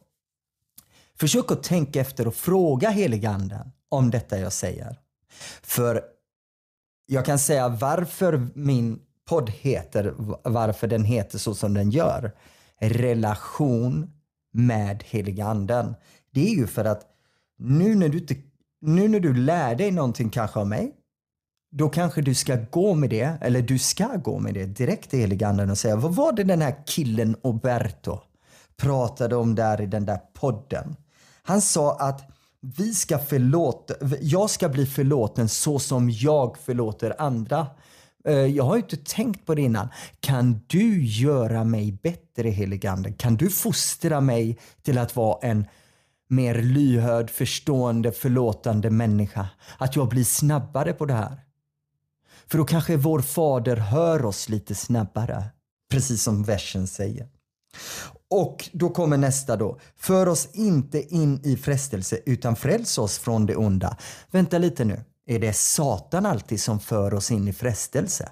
Försök 1.20 1.52
att 1.52 1.64
tänka 1.64 2.02
efter 2.02 2.28
och 2.28 2.36
fråga 2.36 2.90
heliganden 2.90 3.72
om 3.90 4.12
detta 4.12 4.40
jag 4.40 4.54
säger. 4.54 5.00
För 5.62 6.04
jag 7.06 7.26
kan 7.26 7.40
säga 7.40 7.70
varför 7.70 8.48
min 8.54 9.00
podd 9.30 9.50
heter, 9.50 10.14
varför 10.44 10.88
den 10.88 11.04
heter 11.04 11.38
så 11.38 11.56
som 11.56 11.74
den 11.74 11.92
gör 11.92 12.32
relation 12.80 14.12
med 14.54 15.04
heliganden. 15.04 15.96
Det 16.32 16.48
är 16.48 16.56
ju 16.56 16.68
för 16.68 16.86
att 16.86 17.02
nu 17.58 17.96
när 17.96 18.10
du, 18.10 18.26
nu 18.82 19.08
när 19.08 19.20
du 19.20 19.34
lär 19.34 19.76
dig 19.76 19.92
någonting 19.92 20.30
kanske 20.30 20.60
av 20.60 20.68
mig, 20.68 20.96
då 21.72 21.90
kanske 21.90 22.22
du 22.22 22.36
ska 22.36 22.56
gå 22.56 22.94
med 22.94 23.10
det, 23.10 23.38
eller 23.42 23.62
du 23.62 23.80
ska 23.80 24.08
gå 24.08 24.40
med 24.40 24.54
det 24.54 24.66
direkt 24.66 25.10
till 25.10 25.20
heliganden 25.20 25.70
och 25.70 25.78
säga, 25.78 25.96
vad 25.96 26.16
var 26.16 26.32
det 26.32 26.44
den 26.44 26.62
här 26.62 26.76
killen 26.86 27.36
Oberto 27.42 28.20
pratade 28.78 29.36
om 29.36 29.56
där 29.56 29.82
i 29.82 29.86
den 29.86 30.06
där 30.06 30.20
podden? 30.34 30.96
Han 31.44 31.62
sa 31.62 31.98
att 32.00 32.39
vi 32.62 32.94
ska 32.94 33.20
förlåta, 33.20 33.94
jag 34.22 34.50
ska 34.50 34.70
bli 34.70 34.86
förlåten 34.86 35.50
så 35.50 35.80
som 35.80 36.10
jag 36.10 36.58
förlåter 36.58 37.22
andra. 37.22 37.68
Eh, 38.26 38.34
jag 38.34 38.64
har 38.64 38.78
inte 38.78 38.98
tänkt 38.98 39.46
på 39.46 39.56
det 39.56 39.62
innan. 39.62 39.90
Kan 40.20 40.62
du 40.68 41.06
göra 41.06 41.64
mig 41.64 41.92
bättre 41.92 42.50
heligande? 42.50 43.12
Kan 43.12 43.36
du 43.36 43.50
fostra 43.50 44.22
mig 44.22 44.60
till 44.82 44.98
att 44.98 45.16
vara 45.16 45.48
en 45.48 45.66
mer 46.30 46.62
lyhörd, 46.62 47.30
förstående, 47.30 48.12
förlåtande 48.12 48.90
människa? 48.90 49.50
Att 49.78 49.96
jag 49.96 50.10
blir 50.10 50.24
snabbare 50.24 50.94
på 50.94 51.06
det 51.06 51.14
här? 51.14 51.40
För 52.48 52.58
då 52.58 52.66
kanske 52.66 52.98
vår 52.98 53.22
fader 53.22 53.76
hör 53.76 54.26
oss 54.26 54.50
lite 54.50 54.76
snabbare. 54.76 55.44
Precis 55.92 56.24
som 56.24 56.44
versen 56.44 56.88
säger. 56.88 57.28
Och 58.30 58.70
då 58.72 58.90
kommer 58.90 59.18
nästa 59.18 59.56
då. 59.56 59.80
För 59.98 60.28
oss 60.28 60.50
inte 60.54 61.16
in 61.16 61.40
i 61.44 61.58
frestelse 61.58 62.20
utan 62.26 62.56
fräls 62.56 62.98
oss 62.98 63.20
från 63.20 63.46
det 63.46 63.56
onda. 63.56 63.98
Vänta 64.32 64.58
lite 64.58 64.86
nu. 64.86 65.04
Är 65.26 65.40
det 65.40 65.54
Satan 65.54 66.26
alltid 66.26 66.62
som 66.62 66.80
för 66.80 67.14
oss 67.14 67.32
in 67.32 67.48
i 67.48 67.54
frestelse? 67.54 68.30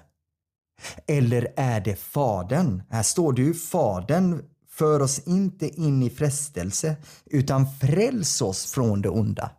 Eller 1.06 1.52
är 1.56 1.80
det 1.80 1.96
Fadern? 1.96 2.82
Här 2.90 3.02
står 3.02 3.32
det 3.32 3.42
ju 3.42 3.54
Fadern 3.54 4.42
för 4.70 5.00
oss 5.02 5.18
inte 5.18 5.68
in 5.68 6.02
i 6.02 6.10
frestelse 6.10 6.96
utan 7.26 7.66
fräls 7.80 8.42
oss 8.42 8.72
från 8.72 9.02
det 9.02 9.08
onda. 9.08 9.50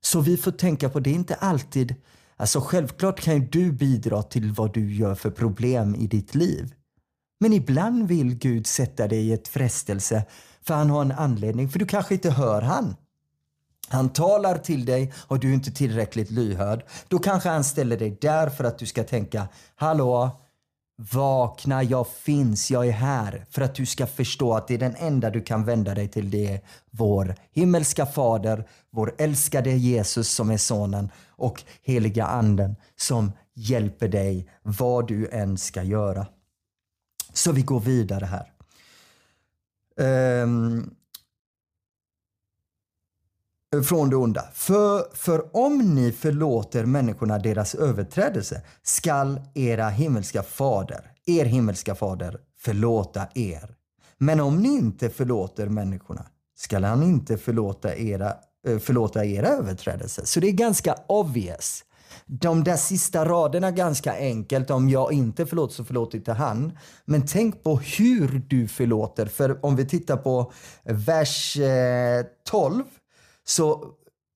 Så 0.00 0.20
vi 0.20 0.36
får 0.36 0.52
tänka 0.52 0.88
på 0.88 1.00
det, 1.00 1.10
är 1.10 1.14
inte 1.14 1.34
alltid 1.34 1.94
Alltså 2.40 2.60
självklart 2.60 3.20
kan 3.20 3.34
ju 3.34 3.40
du 3.40 3.72
bidra 3.72 4.22
till 4.22 4.52
vad 4.52 4.74
du 4.74 4.94
gör 4.94 5.14
för 5.14 5.30
problem 5.30 5.94
i 5.94 6.06
ditt 6.06 6.34
liv. 6.34 6.74
Men 7.42 7.52
ibland 7.52 8.08
vill 8.08 8.34
Gud 8.34 8.66
sätta 8.66 9.08
dig 9.08 9.28
i 9.28 9.32
ett 9.32 9.48
frestelse 9.48 10.24
för 10.62 10.74
han 10.74 10.90
har 10.90 11.02
en 11.02 11.12
anledning, 11.12 11.68
för 11.68 11.78
du 11.78 11.86
kanske 11.86 12.14
inte 12.14 12.30
hör 12.30 12.62
han. 12.62 12.96
Han 13.88 14.08
talar 14.08 14.58
till 14.58 14.84
dig 14.84 15.12
och 15.16 15.38
du 15.40 15.50
är 15.50 15.54
inte 15.54 15.70
tillräckligt 15.70 16.30
lyhörd. 16.30 16.84
Då 17.08 17.18
kanske 17.18 17.48
han 17.48 17.64
ställer 17.64 17.96
dig 17.96 18.18
där 18.20 18.50
för 18.50 18.64
att 18.64 18.78
du 18.78 18.86
ska 18.86 19.04
tänka, 19.04 19.48
hallå, 19.74 20.30
vakna, 21.12 21.82
jag 21.82 22.08
finns, 22.08 22.70
jag 22.70 22.88
är 22.88 22.92
här. 22.92 23.46
För 23.50 23.62
att 23.62 23.74
du 23.74 23.86
ska 23.86 24.06
förstå 24.06 24.54
att 24.54 24.68
det 24.68 24.74
är 24.74 24.78
den 24.78 24.96
enda 24.96 25.30
du 25.30 25.40
kan 25.40 25.64
vända 25.64 25.94
dig 25.94 26.08
till, 26.08 26.30
det 26.30 26.46
är 26.46 26.60
vår 26.90 27.34
himmelska 27.52 28.06
fader, 28.06 28.68
vår 28.90 29.14
älskade 29.18 29.70
Jesus 29.70 30.28
som 30.28 30.50
är 30.50 30.56
sonen 30.56 31.10
och 31.28 31.62
heliga 31.82 32.26
anden 32.26 32.76
som 32.96 33.32
hjälper 33.54 34.08
dig 34.08 34.48
vad 34.62 35.08
du 35.08 35.28
än 35.28 35.58
ska 35.58 35.82
göra. 35.82 36.26
Så 37.32 37.52
vi 37.52 37.62
går 37.62 37.80
vidare 37.80 38.24
här. 38.24 38.52
Um, 40.42 40.94
från 43.84 44.10
det 44.10 44.16
onda. 44.16 44.44
För, 44.54 45.04
för 45.14 45.56
om 45.56 45.78
ni 45.78 46.12
förlåter 46.12 46.84
människorna 46.84 47.38
deras 47.38 47.74
överträdelse 47.74 48.62
skall 48.82 49.40
era 49.54 49.88
himmelska 49.88 50.42
fader, 50.42 51.10
er 51.26 51.44
himmelska 51.44 51.94
fader, 51.94 52.40
förlåta 52.58 53.26
er. 53.34 53.74
Men 54.18 54.40
om 54.40 54.62
ni 54.62 54.68
inte 54.68 55.10
förlåter 55.10 55.68
människorna 55.68 56.26
skall 56.56 56.84
han 56.84 57.02
inte 57.02 57.38
förlåta 57.38 57.96
era, 57.96 58.34
eh, 58.66 58.78
förlåta 58.78 59.24
era 59.24 59.48
överträdelser. 59.48 60.24
Så 60.24 60.40
det 60.40 60.48
är 60.48 60.52
ganska 60.52 60.94
obvious. 61.06 61.84
De 62.26 62.64
där 62.64 62.76
sista 62.76 63.24
raderna 63.24 63.66
är 63.66 63.72
ganska 63.72 64.16
enkelt. 64.16 64.70
Om 64.70 64.88
jag 64.88 65.12
inte 65.12 65.46
förlåter 65.46 65.74
så 65.74 65.84
förlåter 65.84 66.18
inte 66.18 66.32
han. 66.32 66.78
Men 67.04 67.26
tänk 67.26 67.62
på 67.62 67.76
hur 67.76 68.42
du 68.48 68.68
förlåter. 68.68 69.26
För 69.26 69.64
om 69.66 69.76
vi 69.76 69.86
tittar 69.86 70.16
på 70.16 70.52
vers 70.84 71.56
eh, 71.56 72.24
12 72.44 72.82
så 73.44 73.84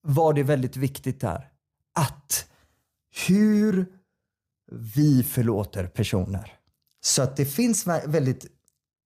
var 0.07 0.33
det 0.33 0.43
väldigt 0.43 0.77
viktigt 0.77 1.21
där 1.21 1.47
att 1.99 2.45
hur 3.27 3.85
vi 4.71 5.23
förlåter 5.23 5.87
personer. 5.87 6.53
Så 7.05 7.21
att 7.21 7.37
det 7.37 7.45
finns 7.45 7.87
väldigt 8.05 8.45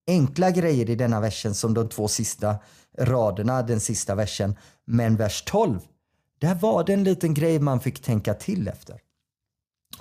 enkla 0.07 0.51
grejer 0.51 0.89
i 0.89 0.95
denna 0.95 1.19
versen 1.19 1.55
som 1.55 1.73
de 1.73 1.89
två 1.89 2.07
sista 2.07 2.55
raderna, 2.97 3.61
den 3.61 3.79
sista 3.79 4.15
versen. 4.15 4.55
Men 4.87 5.15
vers 5.15 5.43
12, 5.45 5.79
där 6.39 6.55
var 6.55 6.83
det 6.83 6.93
en 6.93 7.03
liten 7.03 7.33
grej 7.33 7.59
man 7.59 7.79
fick 7.79 8.01
tänka 8.01 8.33
till 8.33 8.67
efter. 8.67 9.01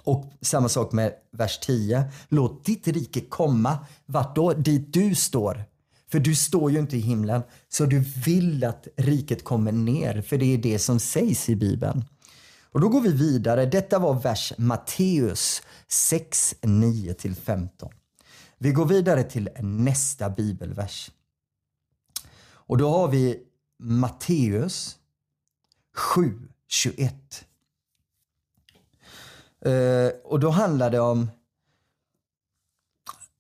Och 0.03 0.33
samma 0.41 0.69
sak 0.69 0.93
med 0.93 1.15
vers 1.31 1.59
10. 1.59 2.05
Låt 2.29 2.65
ditt 2.65 2.89
rike 2.89 3.21
komma. 3.21 3.79
Vart 4.07 4.37
då? 4.37 4.53
Dit 4.53 4.93
du 4.93 5.15
står. 5.15 5.65
För 6.11 6.19
du 6.19 6.35
står 6.35 6.71
ju 6.71 6.79
inte 6.79 6.97
i 6.97 7.01
himlen, 7.01 7.43
så 7.69 7.85
du 7.85 7.99
vill 7.99 8.65
att 8.65 8.89
riket 8.97 9.45
kommer 9.45 9.73
ner, 9.73 10.23
för 10.23 10.39
det 10.39 10.55
är 10.55 10.59
det 10.59 10.79
som 10.79 11.01
sägs 11.01 11.49
i 11.49 11.57
Bibeln. 11.57 12.05
Och 12.63 12.81
då 12.81 12.89
går 12.89 13.01
vi 13.01 13.13
vidare. 13.13 13.67
Detta 13.67 13.99
var 13.99 14.15
vers 14.15 14.53
Matteus 14.59 15.63
6, 15.89 16.55
9-15. 16.63 17.69
Vi 18.59 18.73
går 18.73 18.87
vidare 18.87 19.23
till 19.23 19.49
nästa 19.61 20.31
bibelvers. 20.31 21.11
Och 22.41 22.79
då 22.79 22.91
har 22.91 23.09
vi 23.09 23.39
Matteus 23.79 24.98
7, 25.99 26.49
21. 26.69 27.45
Uh, 29.67 30.09
och 30.25 30.41
då 30.41 30.51
handlar 30.51 30.91
det 30.91 31.01
om 31.01 31.31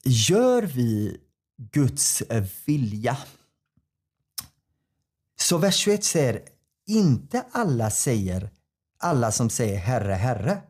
Gör 0.04 0.62
vi 0.62 1.20
Guds 1.56 2.22
vilja. 2.66 3.18
Så 5.40 5.58
vers 5.58 5.76
21 5.76 6.04
säger, 6.04 6.42
inte 6.86 7.44
alla 7.52 7.90
säger, 7.90 8.50
alla 8.98 9.32
som 9.32 9.50
säger 9.50 9.78
Herre, 9.78 10.12
Herre 10.12 10.62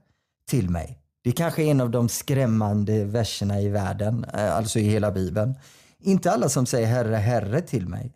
till 0.46 0.70
mig. 0.70 0.98
Det 1.22 1.32
kanske 1.32 1.62
är 1.62 1.70
en 1.70 1.80
av 1.80 1.90
de 1.90 2.08
skrämmande 2.08 3.04
verserna 3.04 3.60
i 3.60 3.68
världen, 3.68 4.24
eh, 4.24 4.56
alltså 4.56 4.78
i 4.78 4.82
hela 4.82 5.10
Bibeln. 5.10 5.54
Inte 5.98 6.32
alla 6.32 6.48
som 6.48 6.66
säger 6.66 6.86
Herre, 6.86 7.16
Herre 7.16 7.60
till 7.60 7.88
mig 7.88 8.14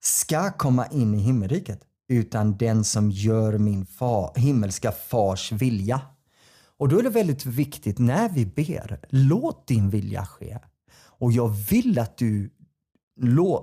ska 0.00 0.50
komma 0.52 0.86
in 0.86 1.14
i 1.14 1.18
himmelriket, 1.18 1.80
utan 2.08 2.56
den 2.56 2.84
som 2.84 3.10
gör 3.10 3.58
min 3.58 3.86
fa, 3.86 4.32
himmelska 4.34 4.92
fars 4.92 5.52
vilja. 5.52 6.00
Och 6.78 6.88
då 6.88 6.98
är 6.98 7.02
det 7.02 7.10
väldigt 7.10 7.46
viktigt 7.46 7.98
när 7.98 8.28
vi 8.28 8.46
ber, 8.46 9.00
låt 9.08 9.66
din 9.66 9.90
vilja 9.90 10.26
ske. 10.26 10.58
Och 11.18 11.32
jag 11.32 11.48
vill 11.48 11.98
att 11.98 12.16
du, 12.16 12.50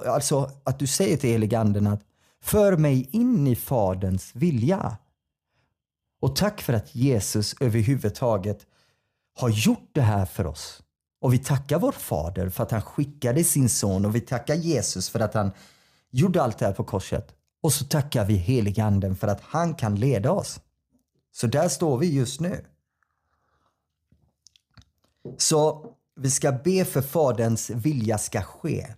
alltså, 0.05 0.51
att 0.63 0.79
du 0.79 0.87
säger 0.87 1.17
till 1.17 1.29
heliganden 1.29 1.87
att 1.87 2.01
för 2.43 2.77
mig 2.77 3.09
in 3.11 3.47
i 3.47 3.55
Faderns 3.55 4.31
vilja. 4.35 4.97
Och 6.21 6.35
tack 6.35 6.61
för 6.61 6.73
att 6.73 6.95
Jesus 6.95 7.55
överhuvudtaget 7.59 8.65
har 9.39 9.49
gjort 9.49 9.89
det 9.91 10.01
här 10.01 10.25
för 10.25 10.45
oss. 10.47 10.83
Och 11.21 11.33
vi 11.33 11.37
tackar 11.37 11.79
vår 11.79 11.91
Fader 11.91 12.49
för 12.49 12.63
att 12.63 12.71
han 12.71 12.81
skickade 12.81 13.43
sin 13.43 13.69
son 13.69 14.05
och 14.05 14.15
vi 14.15 14.21
tackar 14.21 14.55
Jesus 14.55 15.09
för 15.09 15.19
att 15.19 15.33
han 15.33 15.51
gjorde 16.11 16.43
allt 16.43 16.57
det 16.57 16.65
här 16.65 16.73
på 16.73 16.83
korset. 16.83 17.35
Och 17.63 17.73
så 17.73 17.85
tackar 17.85 18.25
vi 18.25 18.33
heliganden 18.33 19.15
för 19.15 19.27
att 19.27 19.41
han 19.41 19.75
kan 19.75 19.95
leda 19.95 20.31
oss. 20.31 20.59
Så 21.31 21.47
där 21.47 21.69
står 21.69 21.97
vi 21.97 22.13
just 22.13 22.39
nu. 22.39 22.65
Så 25.37 25.89
vi 26.15 26.31
ska 26.31 26.51
be 26.51 26.85
för 26.85 27.01
Faderns 27.01 27.69
vilja 27.69 28.17
ska 28.17 28.41
ske. 28.41 28.95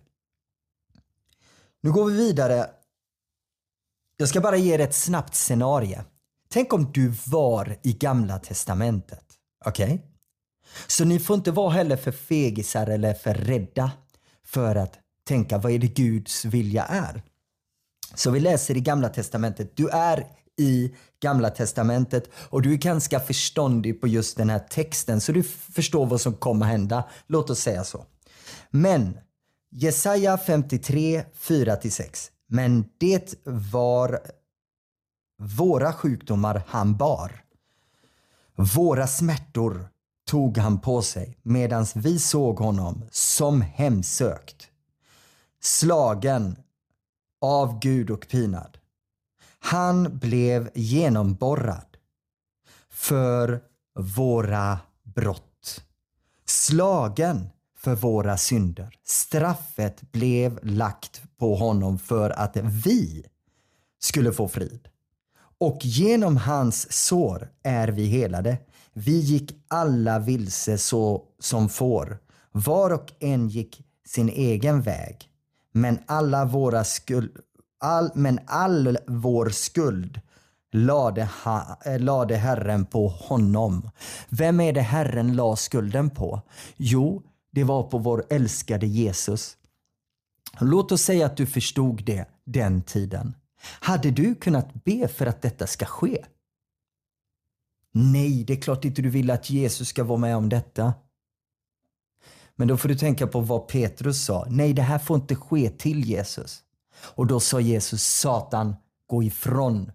Nu 1.80 1.92
går 1.92 2.04
vi 2.04 2.16
vidare. 2.16 2.70
Jag 4.16 4.28
ska 4.28 4.40
bara 4.40 4.56
ge 4.56 4.74
er 4.74 4.78
ett 4.78 4.94
snabbt 4.94 5.34
scenario. 5.34 6.04
Tänk 6.48 6.72
om 6.72 6.92
du 6.92 7.08
var 7.26 7.78
i 7.82 7.92
gamla 7.92 8.38
testamentet. 8.38 9.24
Okej? 9.64 9.94
Okay? 9.94 9.98
Så 10.86 11.04
ni 11.04 11.18
får 11.18 11.36
inte 11.36 11.50
vara 11.50 11.70
heller 11.70 11.96
för 11.96 12.12
fegisar 12.12 12.86
eller 12.86 13.14
för 13.14 13.34
rädda 13.34 13.92
för 14.44 14.76
att 14.76 14.98
tänka 15.24 15.58
vad 15.58 15.72
är 15.72 15.78
det 15.78 15.86
Guds 15.86 16.44
vilja 16.44 16.84
är. 16.84 17.22
Så 18.14 18.30
vi 18.30 18.40
läser 18.40 18.76
i 18.76 18.80
gamla 18.80 19.08
testamentet. 19.08 19.76
Du 19.76 19.88
är 19.88 20.26
i 20.58 20.94
gamla 21.22 21.50
testamentet 21.50 22.30
och 22.48 22.62
du 22.62 22.72
är 22.72 22.76
ganska 22.76 23.20
förståndig 23.20 24.00
på 24.00 24.08
just 24.08 24.36
den 24.36 24.50
här 24.50 24.58
texten 24.58 25.20
så 25.20 25.32
du 25.32 25.42
förstår 25.42 26.06
vad 26.06 26.20
som 26.20 26.34
kommer 26.34 26.66
hända. 26.66 27.04
Låt 27.26 27.50
oss 27.50 27.60
säga 27.60 27.84
så. 27.84 28.04
Men 28.70 29.18
Jesaja 29.70 30.38
53, 30.38 31.24
4-6. 31.34 32.30
Men 32.48 32.84
det 32.98 33.34
var 33.44 34.20
våra 35.38 35.92
sjukdomar 35.92 36.62
han 36.66 36.96
bar. 36.96 37.42
Våra 38.56 39.06
smärtor 39.06 39.88
tog 40.26 40.58
han 40.58 40.80
på 40.80 41.02
sig 41.02 41.38
medan 41.42 41.86
vi 41.94 42.18
såg 42.18 42.58
honom 42.58 43.08
som 43.10 43.60
hemsökt. 43.62 44.68
Slagen 45.62 46.56
av 47.46 47.78
Gud 47.80 48.10
och 48.10 48.28
pinad. 48.28 48.78
Han 49.58 50.18
blev 50.18 50.70
genomborrad 50.74 51.96
för 52.90 53.62
våra 53.98 54.78
brott. 55.02 55.84
Slagen 56.44 57.48
för 57.78 57.94
våra 57.94 58.36
synder. 58.36 58.98
Straffet 59.04 60.12
blev 60.12 60.58
lagt 60.62 61.22
på 61.38 61.54
honom 61.54 61.98
för 61.98 62.30
att 62.30 62.56
vi 62.56 63.24
skulle 63.98 64.32
få 64.32 64.48
frid. 64.48 64.88
Och 65.58 65.78
genom 65.82 66.36
hans 66.36 66.92
sår 66.92 67.48
är 67.62 67.88
vi 67.88 68.06
helade. 68.06 68.58
Vi 68.92 69.18
gick 69.18 69.64
alla 69.68 70.18
vilse 70.18 70.78
så 70.78 71.24
som 71.38 71.68
får. 71.68 72.18
Var 72.52 72.90
och 72.90 73.12
en 73.18 73.48
gick 73.48 73.82
sin 74.06 74.28
egen 74.28 74.82
väg. 74.82 75.30
Men 75.76 75.98
alla 76.06 76.44
våra 76.44 76.84
skuld, 76.84 77.36
all, 77.80 78.10
men 78.14 78.40
all 78.46 78.98
vår 79.06 79.48
skuld 79.48 80.20
lade, 80.72 81.28
ha, 81.44 81.78
eh, 81.84 82.00
lade 82.00 82.36
Herren 82.36 82.86
på 82.86 83.08
honom. 83.08 83.90
Vem 84.28 84.60
är 84.60 84.72
det 84.72 84.80
Herren 84.80 85.36
la 85.36 85.56
skulden 85.56 86.10
på? 86.10 86.42
Jo, 86.76 87.22
det 87.52 87.64
var 87.64 87.82
på 87.82 87.98
vår 87.98 88.24
älskade 88.30 88.86
Jesus. 88.86 89.56
Låt 90.60 90.92
oss 90.92 91.02
säga 91.02 91.26
att 91.26 91.36
du 91.36 91.46
förstod 91.46 92.04
det 92.04 92.28
den 92.44 92.82
tiden. 92.82 93.34
Hade 93.80 94.10
du 94.10 94.34
kunnat 94.34 94.84
be 94.84 95.08
för 95.08 95.26
att 95.26 95.42
detta 95.42 95.66
ska 95.66 95.84
ske? 95.84 96.24
Nej, 97.92 98.44
det 98.44 98.52
är 98.52 98.60
klart 98.60 98.84
inte 98.84 99.02
du 99.02 99.10
vill 99.10 99.30
att 99.30 99.50
Jesus 99.50 99.88
ska 99.88 100.04
vara 100.04 100.18
med 100.18 100.36
om 100.36 100.48
detta. 100.48 100.94
Men 102.56 102.68
då 102.68 102.76
får 102.76 102.88
du 102.88 102.94
tänka 102.94 103.26
på 103.26 103.40
vad 103.40 103.68
Petrus 103.68 104.24
sa. 104.24 104.46
Nej, 104.50 104.72
det 104.72 104.82
här 104.82 104.98
får 104.98 105.16
inte 105.16 105.34
ske 105.34 105.70
till 105.70 106.04
Jesus. 106.04 106.62
Och 106.98 107.26
då 107.26 107.40
sa 107.40 107.60
Jesus, 107.60 108.02
Satan, 108.02 108.76
gå 109.06 109.22
ifrån. 109.22 109.92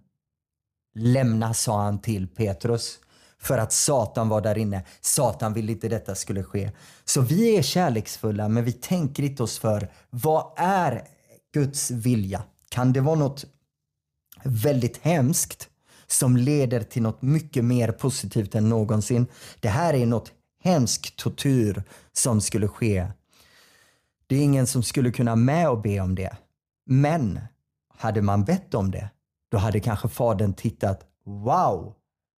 Lämna, 0.94 1.54
sa 1.54 1.82
han 1.82 1.98
till 1.98 2.28
Petrus. 2.28 2.98
För 3.38 3.58
att 3.58 3.72
Satan 3.72 4.28
var 4.28 4.40
där 4.40 4.58
inne. 4.58 4.84
Satan 5.00 5.52
ville 5.52 5.72
inte 5.72 5.88
detta 5.88 6.14
skulle 6.14 6.42
ske. 6.42 6.70
Så 7.04 7.20
vi 7.20 7.56
är 7.56 7.62
kärleksfulla, 7.62 8.48
men 8.48 8.64
vi 8.64 8.72
tänker 8.72 9.22
inte 9.22 9.42
oss 9.42 9.58
för. 9.58 9.88
Vad 10.10 10.52
är 10.56 11.08
Guds 11.54 11.90
vilja? 11.90 12.42
Kan 12.68 12.92
det 12.92 13.00
vara 13.00 13.18
något 13.18 13.44
väldigt 14.44 14.98
hemskt 14.98 15.68
som 16.06 16.36
leder 16.36 16.80
till 16.82 17.02
något 17.02 17.22
mycket 17.22 17.64
mer 17.64 17.92
positivt 17.92 18.54
än 18.54 18.68
någonsin? 18.68 19.26
Det 19.60 19.68
här 19.68 19.94
är 19.94 20.06
något 20.06 20.32
hemsk 20.62 21.16
tortyr 21.16 21.82
som 22.12 22.40
skulle 22.40 22.68
ske. 22.68 23.06
Det 24.26 24.36
är 24.36 24.42
ingen 24.42 24.66
som 24.66 24.82
skulle 24.82 25.10
kunna 25.10 25.36
med 25.36 25.70
och 25.70 25.82
be 25.82 26.00
om 26.00 26.14
det. 26.14 26.36
Men 26.86 27.40
hade 27.96 28.22
man 28.22 28.44
bett 28.44 28.74
om 28.74 28.90
det, 28.90 29.10
då 29.50 29.58
hade 29.58 29.80
kanske 29.80 30.08
fadern 30.08 30.54
tittat, 30.54 31.06
wow, 31.24 31.94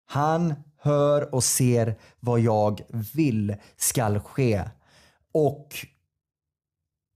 han 0.06 0.54
hör 0.76 1.34
och 1.34 1.44
ser 1.44 1.98
vad 2.20 2.40
jag 2.40 2.80
vill 3.14 3.56
skall 3.76 4.20
ske. 4.20 4.62
Och 5.32 5.86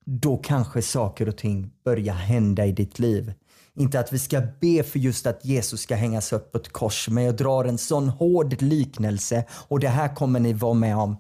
då 0.04 0.36
kanske 0.36 0.82
saker 0.82 1.28
och 1.28 1.36
ting 1.36 1.70
börjar 1.84 2.14
hända 2.14 2.66
i 2.66 2.72
ditt 2.72 2.98
liv. 2.98 3.32
Inte 3.78 4.00
att 4.00 4.12
vi 4.12 4.18
ska 4.18 4.42
be 4.60 4.82
för 4.82 4.98
just 4.98 5.26
att 5.26 5.44
Jesus 5.44 5.80
ska 5.80 5.94
hängas 5.94 6.32
upp 6.32 6.52
på 6.52 6.58
ett 6.58 6.72
kors, 6.72 7.08
men 7.08 7.24
jag 7.24 7.36
drar 7.36 7.64
en 7.64 7.78
sån 7.78 8.08
hård 8.08 8.62
liknelse 8.62 9.44
och 9.50 9.80
det 9.80 9.88
här 9.88 10.14
kommer 10.14 10.40
ni 10.40 10.52
vara 10.52 10.74
med 10.74 10.96
om 10.96 11.16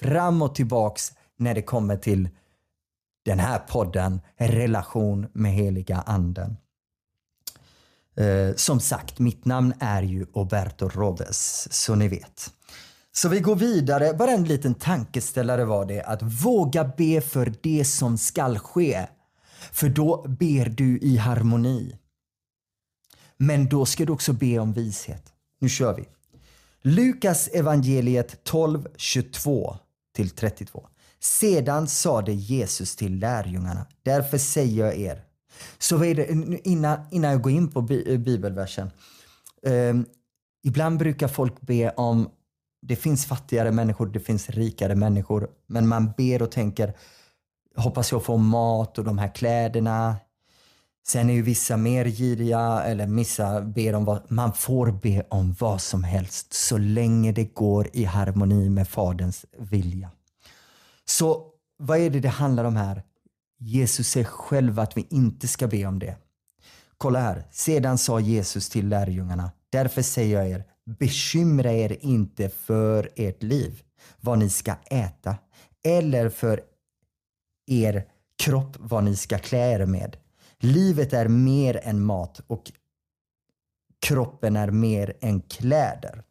fram 0.00 0.42
och 0.42 0.54
tillbaks 0.54 1.12
när 1.36 1.54
det 1.54 1.62
kommer 1.62 1.96
till 1.96 2.28
den 3.24 3.38
här 3.38 3.58
podden, 3.58 4.20
relation 4.36 5.26
med 5.32 5.52
heliga 5.52 6.02
anden. 6.06 6.56
Eh, 8.16 8.54
som 8.56 8.80
sagt, 8.80 9.18
mitt 9.18 9.44
namn 9.44 9.74
är 9.80 10.02
ju 10.02 10.26
Oberto 10.32 10.88
Rodes, 10.88 11.68
så 11.70 11.94
ni 11.94 12.08
vet. 12.08 12.50
Så 13.12 13.28
vi 13.28 13.40
går 13.40 13.56
vidare. 13.56 14.14
Bara 14.14 14.30
en 14.30 14.44
liten 14.44 14.74
tankeställare 14.74 15.64
var 15.64 15.84
det 15.84 16.02
att 16.02 16.22
våga 16.22 16.84
be 16.84 17.20
för 17.20 17.52
det 17.62 17.84
som 17.84 18.18
skall 18.18 18.58
ske. 18.58 19.06
För 19.72 19.88
då 19.88 20.26
ber 20.28 20.68
du 20.68 20.98
i 20.98 21.16
harmoni. 21.16 21.98
Men 23.36 23.68
då 23.68 23.86
ska 23.86 24.04
du 24.04 24.12
också 24.12 24.32
be 24.32 24.58
om 24.58 24.72
vishet. 24.72 25.32
Nu 25.60 25.68
kör 25.68 25.94
vi. 25.94 26.08
Lukas 26.82 27.48
evangeliet 27.48 28.44
12, 28.44 28.86
22 28.96 29.76
till 30.14 30.30
32. 30.30 30.88
Sedan 31.20 31.88
sade 31.88 32.32
Jesus 32.32 32.96
till 32.96 33.18
lärjungarna, 33.18 33.86
därför 34.02 34.38
säger 34.38 34.84
jag 34.84 34.96
er. 34.96 35.24
Så 35.78 35.96
vad 35.96 36.06
är 36.06 36.14
det, 36.14 36.58
innan, 36.68 36.98
innan 37.10 37.30
jag 37.30 37.42
går 37.42 37.52
in 37.52 37.68
på 37.68 37.82
bibelversen. 37.82 38.90
Um, 39.62 40.06
ibland 40.62 40.98
brukar 40.98 41.28
folk 41.28 41.60
be 41.60 41.90
om, 41.90 42.30
det 42.82 42.96
finns 42.96 43.26
fattigare 43.26 43.72
människor, 43.72 44.06
det 44.06 44.20
finns 44.20 44.50
rikare 44.50 44.94
människor. 44.94 45.48
Men 45.66 45.88
man 45.88 46.12
ber 46.16 46.42
och 46.42 46.50
tänker, 46.50 46.94
hoppas 47.76 48.12
jag 48.12 48.24
får 48.24 48.38
mat 48.38 48.98
och 48.98 49.04
de 49.04 49.18
här 49.18 49.34
kläderna. 49.34 50.16
Sen 51.06 51.30
är 51.30 51.34
ju 51.34 51.42
vissa 51.42 51.76
mer 51.76 52.04
giriga 52.04 52.82
eller 52.82 53.06
vissa 53.06 53.60
ber 53.60 53.94
om 53.94 54.04
vad, 54.04 54.22
man 54.28 54.52
får 54.52 54.90
be 54.90 55.26
om 55.30 55.52
vad 55.52 55.80
som 55.80 56.04
helst 56.04 56.52
så 56.52 56.78
länge 56.78 57.32
det 57.32 57.44
går 57.44 57.88
i 57.92 58.04
harmoni 58.04 58.68
med 58.68 58.88
Faderns 58.88 59.44
vilja. 59.58 60.10
Så 61.04 61.46
vad 61.78 61.98
är 61.98 62.10
det 62.10 62.20
det 62.20 62.28
handlar 62.28 62.64
om 62.64 62.76
här? 62.76 63.02
Jesus 63.58 64.08
säger 64.08 64.26
själv 64.26 64.80
att 64.80 64.96
vi 64.96 65.06
inte 65.10 65.48
ska 65.48 65.66
be 65.66 65.86
om 65.86 65.98
det. 65.98 66.16
Kolla 66.98 67.20
här. 67.20 67.44
Sedan 67.50 67.98
sa 67.98 68.20
Jesus 68.20 68.68
till 68.68 68.88
lärjungarna, 68.88 69.50
därför 69.70 70.02
säger 70.02 70.38
jag 70.38 70.50
er, 70.50 70.64
bekymra 70.98 71.72
er 71.72 71.96
inte 72.00 72.48
för 72.48 73.10
ert 73.16 73.42
liv, 73.42 73.82
vad 74.20 74.38
ni 74.38 74.50
ska 74.50 74.74
äta, 74.90 75.36
eller 75.84 76.28
för 76.28 76.60
er 77.68 78.04
kropp 78.38 78.76
vad 78.78 79.04
ni 79.04 79.16
ska 79.16 79.38
klä 79.38 79.72
er 79.72 79.86
med. 79.86 80.16
Livet 80.58 81.12
är 81.12 81.28
mer 81.28 81.80
än 81.82 82.00
mat 82.00 82.40
och 82.46 82.72
kroppen 84.00 84.56
är 84.56 84.70
mer 84.70 85.16
än 85.20 85.40
kläder. 85.40 86.22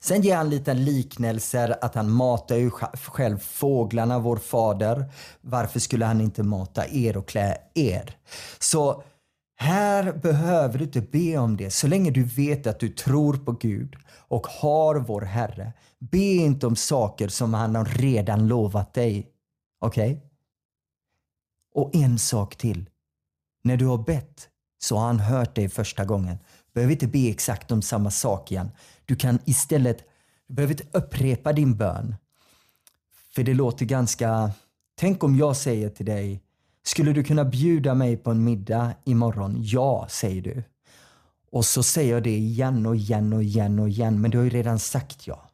Sen 0.00 0.22
ger 0.22 0.36
han 0.36 0.50
lite 0.50 0.74
liknelser 0.74 1.76
att 1.80 1.94
han 1.94 2.10
matar 2.10 2.56
ju 2.56 2.70
själv 2.94 3.38
fåglarna, 3.38 4.18
vår 4.18 4.36
fader. 4.36 5.12
Varför 5.40 5.80
skulle 5.80 6.04
han 6.04 6.20
inte 6.20 6.42
mata 6.42 6.86
er 6.88 7.16
och 7.16 7.28
klä 7.28 7.56
er? 7.74 8.16
Så 8.58 9.02
här 9.56 10.12
behöver 10.12 10.78
du 10.78 10.84
inte 10.84 11.00
be 11.00 11.38
om 11.38 11.56
det. 11.56 11.70
Så 11.70 11.86
länge 11.86 12.10
du 12.10 12.22
vet 12.22 12.66
att 12.66 12.80
du 12.80 12.88
tror 12.88 13.36
på 13.36 13.52
Gud 13.52 13.96
och 14.08 14.46
har 14.46 14.94
vår 14.94 15.22
Herre. 15.22 15.72
Be 15.98 16.18
inte 16.18 16.66
om 16.66 16.76
saker 16.76 17.28
som 17.28 17.54
han 17.54 17.74
har 17.74 17.84
redan 17.84 18.48
lovat 18.48 18.94
dig. 18.94 19.26
Okej? 19.78 20.12
Okay? 20.12 20.20
Och 21.74 21.94
en 21.94 22.18
sak 22.18 22.56
till. 22.56 22.90
När 23.62 23.76
du 23.76 23.86
har 23.86 23.98
bett 23.98 24.48
så 24.78 24.96
har 24.96 25.06
han 25.06 25.20
hört 25.20 25.54
dig 25.54 25.68
första 25.68 26.04
gången. 26.04 26.38
Du 26.66 26.72
behöver 26.72 26.92
inte 26.92 27.06
be 27.06 27.28
exakt 27.28 27.70
om 27.70 27.82
samma 27.82 28.10
sak 28.10 28.52
igen. 28.52 28.70
Du 29.04 29.16
kan 29.16 29.38
istället, 29.44 30.04
du 30.46 30.54
behöver 30.54 30.74
inte 30.74 30.98
upprepa 30.98 31.52
din 31.52 31.76
bön. 31.76 32.14
För 33.34 33.42
det 33.42 33.54
låter 33.54 33.86
ganska, 33.86 34.50
tänk 34.94 35.24
om 35.24 35.36
jag 35.36 35.56
säger 35.56 35.88
till 35.88 36.06
dig, 36.06 36.42
skulle 36.82 37.12
du 37.12 37.24
kunna 37.24 37.44
bjuda 37.44 37.94
mig 37.94 38.16
på 38.16 38.30
en 38.30 38.44
middag 38.44 38.94
imorgon? 39.04 39.56
Ja, 39.58 40.06
säger 40.10 40.42
du. 40.42 40.64
Och 41.50 41.64
så 41.64 41.82
säger 41.82 42.12
jag 42.14 42.22
det 42.22 42.36
igen 42.36 42.86
och 42.86 42.96
igen 42.96 43.32
och 43.32 43.42
igen 43.42 43.78
och 43.78 43.88
igen, 43.88 44.20
men 44.20 44.30
du 44.30 44.38
har 44.38 44.44
ju 44.44 44.50
redan 44.50 44.78
sagt 44.78 45.26
ja. 45.26 45.50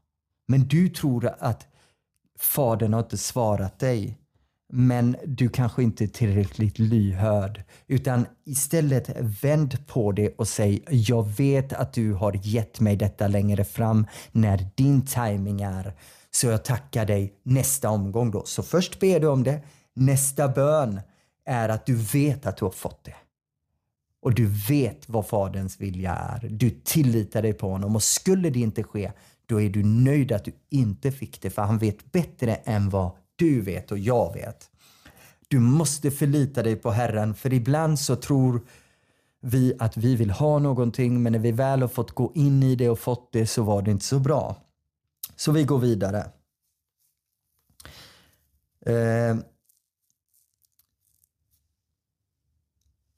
Men 0.46 0.68
du 0.68 0.88
tror 0.88 1.34
att 1.38 1.66
Fadern 2.42 2.92
har 2.92 3.00
inte 3.00 3.18
svarat 3.18 3.78
dig. 3.78 4.18
men 4.74 5.16
du 5.26 5.48
kanske 5.48 5.82
inte 5.82 6.04
är 6.04 6.08
tillräckligt 6.08 6.78
lyhörd. 6.78 7.62
Utan 7.86 8.26
istället 8.44 9.10
vänd 9.42 9.86
på 9.86 10.12
det 10.12 10.28
och 10.36 10.48
säg 10.48 10.84
jag 10.88 11.22
vet 11.28 11.72
att 11.72 11.92
du 11.92 12.12
har 12.12 12.40
gett 12.42 12.80
mig 12.80 12.96
detta 12.96 13.28
längre 13.28 13.64
fram 13.64 14.06
när 14.32 14.66
din 14.74 15.06
timing 15.06 15.62
är. 15.62 15.94
Så 16.30 16.46
jag 16.46 16.64
tackar 16.64 17.06
dig 17.06 17.34
nästa 17.42 17.90
omgång 17.90 18.30
då. 18.30 18.42
Så 18.44 18.62
först 18.62 19.00
ber 19.00 19.20
du 19.20 19.26
om 19.26 19.42
det. 19.42 19.60
Nästa 19.94 20.48
bön 20.48 21.00
är 21.46 21.68
att 21.68 21.86
du 21.86 21.94
vet 21.94 22.46
att 22.46 22.56
du 22.56 22.64
har 22.64 22.72
fått 22.72 23.04
det. 23.04 23.14
Och 24.22 24.34
du 24.34 24.46
vet 24.68 25.08
vad 25.08 25.26
Faderns 25.26 25.80
vilja 25.80 26.12
är. 26.14 26.48
Du 26.50 26.70
tillitar 26.70 27.42
dig 27.42 27.52
på 27.52 27.70
honom 27.70 27.96
och 27.96 28.02
skulle 28.02 28.50
det 28.50 28.60
inte 28.60 28.82
ske, 28.82 29.12
då 29.52 29.60
är 29.60 29.70
du 29.70 29.82
nöjd 29.82 30.32
att 30.32 30.44
du 30.44 30.52
inte 30.70 31.12
fick 31.12 31.40
det 31.40 31.50
för 31.50 31.62
han 31.62 31.78
vet 31.78 32.12
bättre 32.12 32.54
än 32.54 32.90
vad 32.90 33.12
du 33.36 33.60
vet 33.60 33.92
och 33.92 33.98
jag 33.98 34.34
vet. 34.34 34.70
Du 35.48 35.58
måste 35.58 36.10
förlita 36.10 36.62
dig 36.62 36.76
på 36.76 36.90
Herren 36.90 37.34
för 37.34 37.52
ibland 37.52 38.00
så 38.00 38.16
tror 38.16 38.60
vi 39.40 39.74
att 39.78 39.96
vi 39.96 40.16
vill 40.16 40.30
ha 40.30 40.58
någonting 40.58 41.22
men 41.22 41.32
när 41.32 41.40
vi 41.40 41.52
väl 41.52 41.80
har 41.80 41.88
fått 41.88 42.10
gå 42.10 42.32
in 42.34 42.62
i 42.62 42.76
det 42.76 42.88
och 42.88 42.98
fått 42.98 43.32
det 43.32 43.46
så 43.46 43.62
var 43.62 43.82
det 43.82 43.90
inte 43.90 44.04
så 44.04 44.18
bra. 44.18 44.56
Så 45.36 45.52
vi 45.52 45.64
går 45.64 45.78
vidare. 45.78 46.30
Eh, 48.86 49.36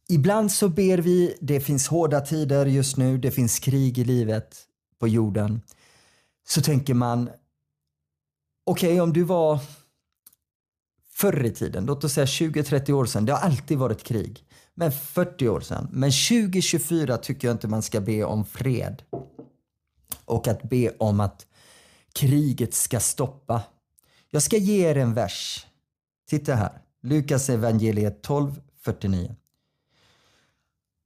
ibland 0.08 0.52
så 0.52 0.68
ber 0.68 0.98
vi, 0.98 1.36
det 1.40 1.60
finns 1.60 1.88
hårda 1.88 2.20
tider 2.20 2.66
just 2.66 2.96
nu, 2.96 3.18
det 3.18 3.30
finns 3.30 3.58
krig 3.58 3.98
i 3.98 4.04
livet 4.04 4.56
på 4.98 5.08
jorden. 5.08 5.60
Så 6.46 6.62
tänker 6.62 6.94
man, 6.94 7.30
okej 8.64 8.88
okay, 8.92 9.00
om 9.00 9.12
du 9.12 9.22
var 9.22 9.60
förr 11.10 11.44
i 11.44 11.50
tiden, 11.50 11.86
låt 11.86 12.04
oss 12.04 12.12
säga 12.12 12.26
20-30 12.26 12.92
år 12.92 13.06
sedan, 13.06 13.24
det 13.24 13.32
har 13.32 13.40
alltid 13.40 13.78
varit 13.78 14.02
krig. 14.02 14.44
Men 14.74 14.92
40 14.92 15.48
år 15.48 15.60
sedan. 15.60 15.88
Men 15.92 16.10
2024 16.10 17.16
tycker 17.16 17.48
jag 17.48 17.54
inte 17.54 17.68
man 17.68 17.82
ska 17.82 18.00
be 18.00 18.24
om 18.24 18.44
fred. 18.44 19.02
Och 20.24 20.48
att 20.48 20.62
be 20.62 20.90
om 20.98 21.20
att 21.20 21.46
kriget 22.12 22.74
ska 22.74 23.00
stoppa. 23.00 23.62
Jag 24.30 24.42
ska 24.42 24.56
ge 24.56 24.90
er 24.90 24.96
en 24.96 25.14
vers. 25.14 25.66
Titta 26.28 26.54
här. 26.54 26.82
Lukas 27.02 27.50
evangeliet 27.50 28.26
12.49. 28.26 29.34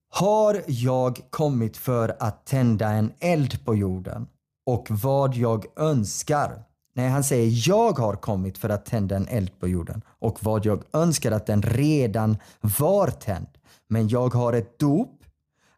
Har 0.08 0.62
jag 0.66 1.20
kommit 1.30 1.76
för 1.76 2.16
att 2.20 2.46
tända 2.46 2.88
en 2.88 3.12
eld 3.20 3.64
på 3.64 3.74
jorden 3.74 4.26
och 4.68 4.86
vad 4.90 5.34
jag 5.34 5.66
önskar 5.76 6.64
Nej, 6.94 7.08
han 7.08 7.24
säger 7.24 7.68
jag 7.68 7.98
har 7.98 8.14
kommit 8.14 8.58
för 8.58 8.68
att 8.68 8.86
tända 8.86 9.16
en 9.16 9.28
eld 9.28 9.60
på 9.60 9.68
jorden 9.68 10.02
och 10.08 10.38
vad 10.42 10.66
jag 10.66 10.82
önskar 10.92 11.32
att 11.32 11.46
den 11.46 11.62
redan 11.62 12.36
var 12.60 13.06
tänd. 13.06 13.46
Men 13.88 14.08
jag 14.08 14.34
har 14.34 14.52
ett 14.52 14.78
dop 14.78 15.24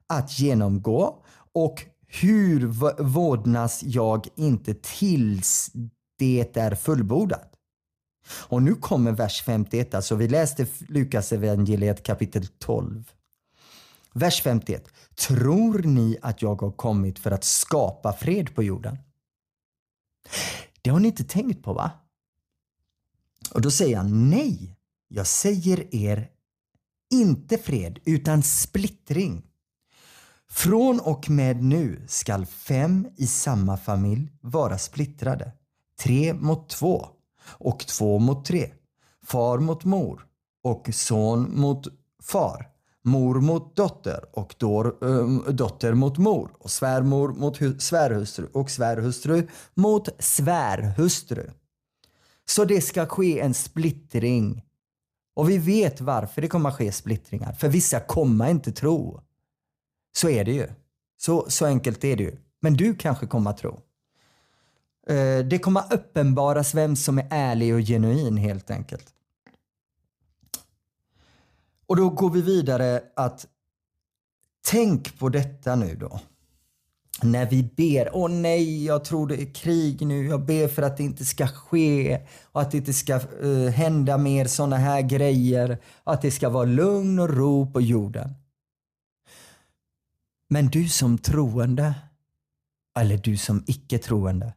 att 0.07 0.38
genomgå 0.38 1.22
och 1.53 1.85
hur 2.07 2.66
vårdnas 3.03 3.83
jag 3.83 4.26
inte 4.37 4.74
tills 4.74 5.70
det 6.18 6.57
är 6.57 6.74
fullbordat? 6.74 7.53
Och 8.48 8.62
nu 8.62 8.74
kommer 8.74 9.12
vers 9.12 9.42
51, 9.42 9.94
alltså 9.94 10.14
vi 10.14 10.29
läste 10.29 10.66
Lukas 10.88 11.33
evangeliet 11.33 12.03
kapitel 12.03 12.46
12. 12.46 13.05
Vers 14.14 14.42
51. 14.42 14.88
Tror 15.14 15.82
ni 15.82 16.18
att 16.22 16.42
jag 16.42 16.60
har 16.62 16.72
kommit 16.72 17.18
för 17.18 17.30
att 17.30 17.44
skapa 17.44 18.12
fred 18.12 18.54
på 18.54 18.62
jorden? 18.62 18.98
Det 20.82 20.90
har 20.90 21.00
ni 21.00 21.08
inte 21.08 21.24
tänkt 21.24 21.64
på 21.64 21.72
va? 21.72 21.90
Och 23.54 23.60
då 23.60 23.70
säger 23.70 23.96
han 23.96 24.30
nej. 24.30 24.76
Jag 25.08 25.26
säger 25.26 25.94
er 25.94 26.28
inte 27.10 27.58
fred 27.58 27.98
utan 28.04 28.42
splittring. 28.42 29.46
Från 30.50 31.00
och 31.00 31.30
med 31.30 31.62
nu 31.62 32.04
skall 32.08 32.46
fem 32.46 33.08
i 33.16 33.26
samma 33.26 33.76
familj 33.76 34.32
vara 34.40 34.78
splittrade. 34.78 35.52
Tre 36.00 36.34
mot 36.34 36.68
två 36.68 37.06
och 37.42 37.86
två 37.86 38.18
mot 38.18 38.44
tre. 38.44 38.72
Far 39.22 39.58
mot 39.58 39.84
mor 39.84 40.26
och 40.62 40.88
son 40.92 41.60
mot 41.60 41.86
far 42.22 42.69
mor 43.04 43.40
mot 43.40 43.76
dotter 43.76 44.24
och 44.32 44.54
då, 44.58 44.98
ähm, 45.02 45.44
dotter 45.48 45.94
mot 45.94 46.18
mor 46.18 46.50
och 46.58 46.70
svärmor 46.70 47.28
mot 47.28 47.82
svärhustru 47.82 48.46
och 48.52 48.70
svärhustru 48.70 49.48
mot 49.74 50.08
svärhustru. 50.18 51.50
Så 52.44 52.64
det 52.64 52.80
ska 52.80 53.06
ske 53.06 53.40
en 53.40 53.54
splittring. 53.54 54.64
Och 55.34 55.50
vi 55.50 55.58
vet 55.58 56.00
varför 56.00 56.42
det 56.42 56.48
kommer 56.48 56.68
att 56.68 56.76
ske 56.76 56.92
splittringar. 56.92 57.52
För 57.52 57.68
vissa 57.68 58.00
kommer 58.00 58.50
inte 58.50 58.72
tro. 58.72 59.20
Så 60.16 60.28
är 60.28 60.44
det 60.44 60.52
ju. 60.52 60.68
Så, 61.16 61.46
så 61.48 61.66
enkelt 61.66 62.04
är 62.04 62.16
det 62.16 62.22
ju. 62.22 62.36
Men 62.60 62.74
du 62.74 62.94
kanske 62.94 63.26
kommer 63.26 63.50
att 63.50 63.58
tro. 63.58 63.80
Eh, 65.06 65.38
det 65.38 65.58
kommer 65.58 65.80
att 65.80 65.92
uppenbaras 65.92 66.74
vem 66.74 66.96
som 66.96 67.18
är 67.18 67.26
ärlig 67.30 67.74
och 67.74 67.80
genuin 67.80 68.36
helt 68.36 68.70
enkelt. 68.70 69.14
Och 71.90 71.96
då 71.96 72.11
går 72.11 72.31
vi 72.31 72.42
vidare 72.42 73.03
att 73.16 73.46
tänk 74.68 75.18
på 75.18 75.29
detta 75.29 75.76
nu 75.76 75.96
då. 75.96 76.20
När 77.22 77.46
vi 77.46 77.62
ber, 77.62 78.16
åh 78.16 78.31
nej, 78.31 78.85
jag 78.85 79.05
tror 79.05 79.26
det 79.26 79.42
är 79.42 79.55
krig 79.55 80.07
nu, 80.07 80.26
jag 80.26 80.44
ber 80.46 80.68
för 80.68 80.83
att 80.83 80.96
det 80.96 81.03
inte 81.03 81.24
ska 81.24 81.46
ske 81.46 82.20
och 82.44 82.61
att 82.61 82.70
det 82.70 82.79
inte 82.79 82.92
ska 82.92 83.20
uh, 83.42 83.68
hända 83.68 84.18
mer 84.18 84.44
sådana 84.44 84.76
här 84.76 85.03
grejer, 85.03 85.79
att 86.05 86.22
det 86.22 86.31
ska 86.31 86.48
vara 86.48 86.64
lugn 86.64 87.18
och 87.18 87.31
ro 87.31 87.72
på 87.72 87.81
jorden. 87.81 88.35
Men 90.48 90.66
du 90.66 90.88
som 90.88 91.18
troende, 91.18 91.94
eller 92.98 93.16
du 93.16 93.37
som 93.37 93.64
icke 93.66 93.98
troende, 93.98 94.55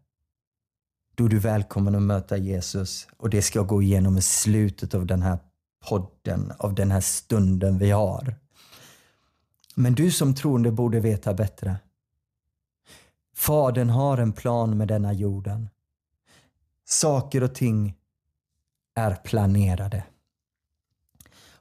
då 1.15 1.26
är 1.26 1.30
du 1.30 1.39
välkommen 1.39 1.96
att 1.96 2.02
möta 2.02 2.38
Jesus 2.38 3.08
och 3.17 3.30
det 3.30 3.41
ska 3.41 3.60
jag 3.60 3.67
gå 3.67 3.82
igenom 3.82 4.17
i 4.17 4.22
slutet 4.22 4.93
av 4.93 5.06
den 5.06 5.22
här 5.22 5.39
podden, 5.89 6.54
av 6.58 6.76
den 6.76 6.91
här 6.91 7.02
stunden 7.02 7.78
vi 7.78 7.91
har. 7.91 8.36
Men 9.76 9.96
du 9.96 10.12
som 10.12 10.36
troende 10.36 10.72
borde 10.72 11.00
veta 11.00 11.34
bättre. 11.34 11.78
Fadern 13.36 13.89
har 13.89 14.17
en 14.17 14.34
plan 14.34 14.78
med 14.78 14.88
denna 14.88 15.13
jorden. 15.13 15.69
Saker 16.86 17.43
och 17.43 17.56
ting 17.56 17.96
är 18.96 19.15
planerade. 19.15 20.04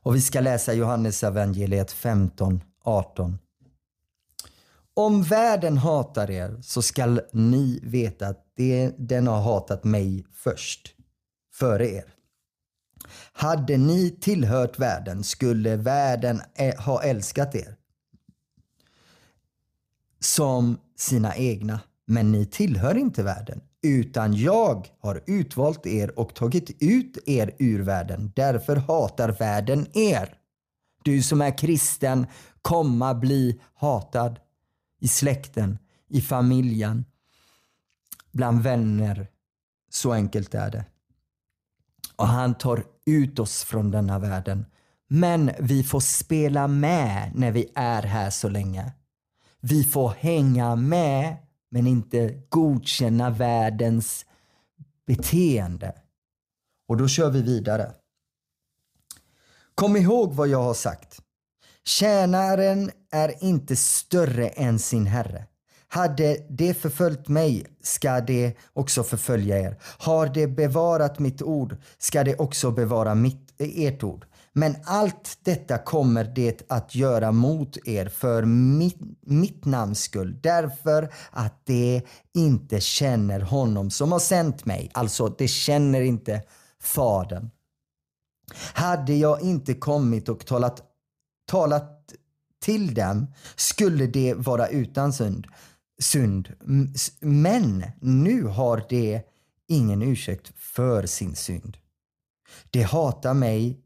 Och 0.02 0.16
vi 0.16 0.20
ska 0.20 0.40
läsa 0.40 0.72
Johannes 0.72 1.24
evangeliet 1.24 1.92
15, 1.92 2.62
18. 2.84 3.38
Om 4.94 5.22
världen 5.22 5.78
hatar 5.78 6.30
er 6.30 6.58
så 6.62 6.82
skall 6.82 7.20
ni 7.32 7.80
veta 7.82 8.26
att 8.26 8.46
det, 8.54 8.94
den 8.98 9.26
har 9.26 9.40
hatat 9.40 9.84
mig 9.84 10.26
först, 10.32 10.94
före 11.52 11.90
er. 11.90 12.04
Hade 13.32 13.76
ni 13.76 14.10
tillhört 14.10 14.78
världen 14.78 15.24
skulle 15.24 15.76
världen 15.76 16.42
ha 16.78 17.02
älskat 17.02 17.54
er 17.54 17.76
som 20.24 20.78
sina 20.96 21.36
egna. 21.36 21.80
Men 22.06 22.32
ni 22.32 22.46
tillhör 22.46 22.98
inte 22.98 23.22
världen, 23.22 23.60
utan 23.82 24.34
jag 24.34 24.88
har 25.00 25.22
utvalt 25.26 25.86
er 25.86 26.18
och 26.18 26.34
tagit 26.34 26.82
ut 26.82 27.18
er 27.26 27.54
ur 27.58 27.82
världen. 27.82 28.32
Därför 28.36 28.76
hatar 28.76 29.28
världen 29.28 29.86
er. 29.92 30.34
Du 31.04 31.22
som 31.22 31.40
är 31.40 31.58
kristen, 31.58 32.26
komma 32.62 33.14
bli 33.14 33.60
hatad 33.74 34.40
i 35.00 35.08
släkten, 35.08 35.78
i 36.08 36.20
familjen, 36.20 37.04
bland 38.32 38.62
vänner. 38.62 39.26
Så 39.90 40.12
enkelt 40.12 40.54
är 40.54 40.70
det. 40.70 40.84
Och 42.22 42.28
han 42.28 42.54
tar 42.54 42.84
ut 43.06 43.38
oss 43.38 43.64
från 43.64 43.90
denna 43.90 44.18
världen. 44.18 44.66
Men 45.08 45.50
vi 45.58 45.84
får 45.84 46.00
spela 46.00 46.68
med 46.68 47.32
när 47.34 47.50
vi 47.50 47.72
är 47.74 48.02
här 48.02 48.30
så 48.30 48.48
länge. 48.48 48.92
Vi 49.60 49.84
får 49.84 50.08
hänga 50.08 50.76
med 50.76 51.36
men 51.70 51.86
inte 51.86 52.42
godkänna 52.48 53.30
världens 53.30 54.26
beteende. 55.06 55.94
Och 56.88 56.96
då 56.96 57.08
kör 57.08 57.30
vi 57.30 57.42
vidare. 57.42 57.92
Kom 59.74 59.96
ihåg 59.96 60.32
vad 60.32 60.48
jag 60.48 60.62
har 60.62 60.74
sagt. 60.74 61.20
Tjänaren 61.84 62.90
är 63.10 63.44
inte 63.44 63.76
större 63.76 64.48
än 64.48 64.78
sin 64.78 65.06
herre. 65.06 65.46
Hade 65.94 66.36
det 66.48 66.74
förföljt 66.74 67.28
mig 67.28 67.66
ska 67.82 68.20
det 68.20 68.56
också 68.72 69.02
förfölja 69.02 69.58
er. 69.58 69.78
Har 69.98 70.26
det 70.26 70.46
bevarat 70.46 71.18
mitt 71.18 71.42
ord 71.42 71.76
ska 71.98 72.24
det 72.24 72.36
också 72.36 72.70
bevara 72.70 73.14
mitt, 73.14 73.60
eh, 73.60 73.84
ert 73.84 74.02
ord. 74.02 74.26
Men 74.52 74.76
allt 74.84 75.38
detta 75.44 75.78
kommer 75.78 76.24
det 76.24 76.62
att 76.68 76.94
göra 76.94 77.32
mot 77.32 77.88
er 77.88 78.06
för 78.06 78.44
mitt, 78.44 78.98
mitt 79.20 79.64
namns 79.64 80.02
skull, 80.02 80.40
därför 80.42 81.12
att 81.30 81.66
det 81.66 82.02
inte 82.34 82.80
känner 82.80 83.40
honom 83.40 83.90
som 83.90 84.12
har 84.12 84.18
sänt 84.18 84.64
mig. 84.64 84.90
Alltså, 84.94 85.28
det 85.28 85.48
känner 85.48 86.00
inte 86.00 86.42
Fadern. 86.82 87.50
Hade 88.74 89.14
jag 89.14 89.42
inte 89.42 89.74
kommit 89.74 90.28
och 90.28 90.46
talat, 90.46 90.82
talat 91.50 92.12
till 92.62 92.94
dem 92.94 93.26
skulle 93.56 94.06
det 94.06 94.34
vara 94.34 94.68
utan 94.68 95.12
synd 95.12 95.46
synd. 96.02 96.52
Men 97.20 97.84
nu 98.00 98.44
har 98.44 98.86
det 98.88 99.22
ingen 99.68 100.02
ursäkt 100.02 100.52
för 100.56 101.06
sin 101.06 101.36
synd. 101.36 101.76
Det 102.70 102.82
hatar 102.82 103.34
mig, 103.34 103.80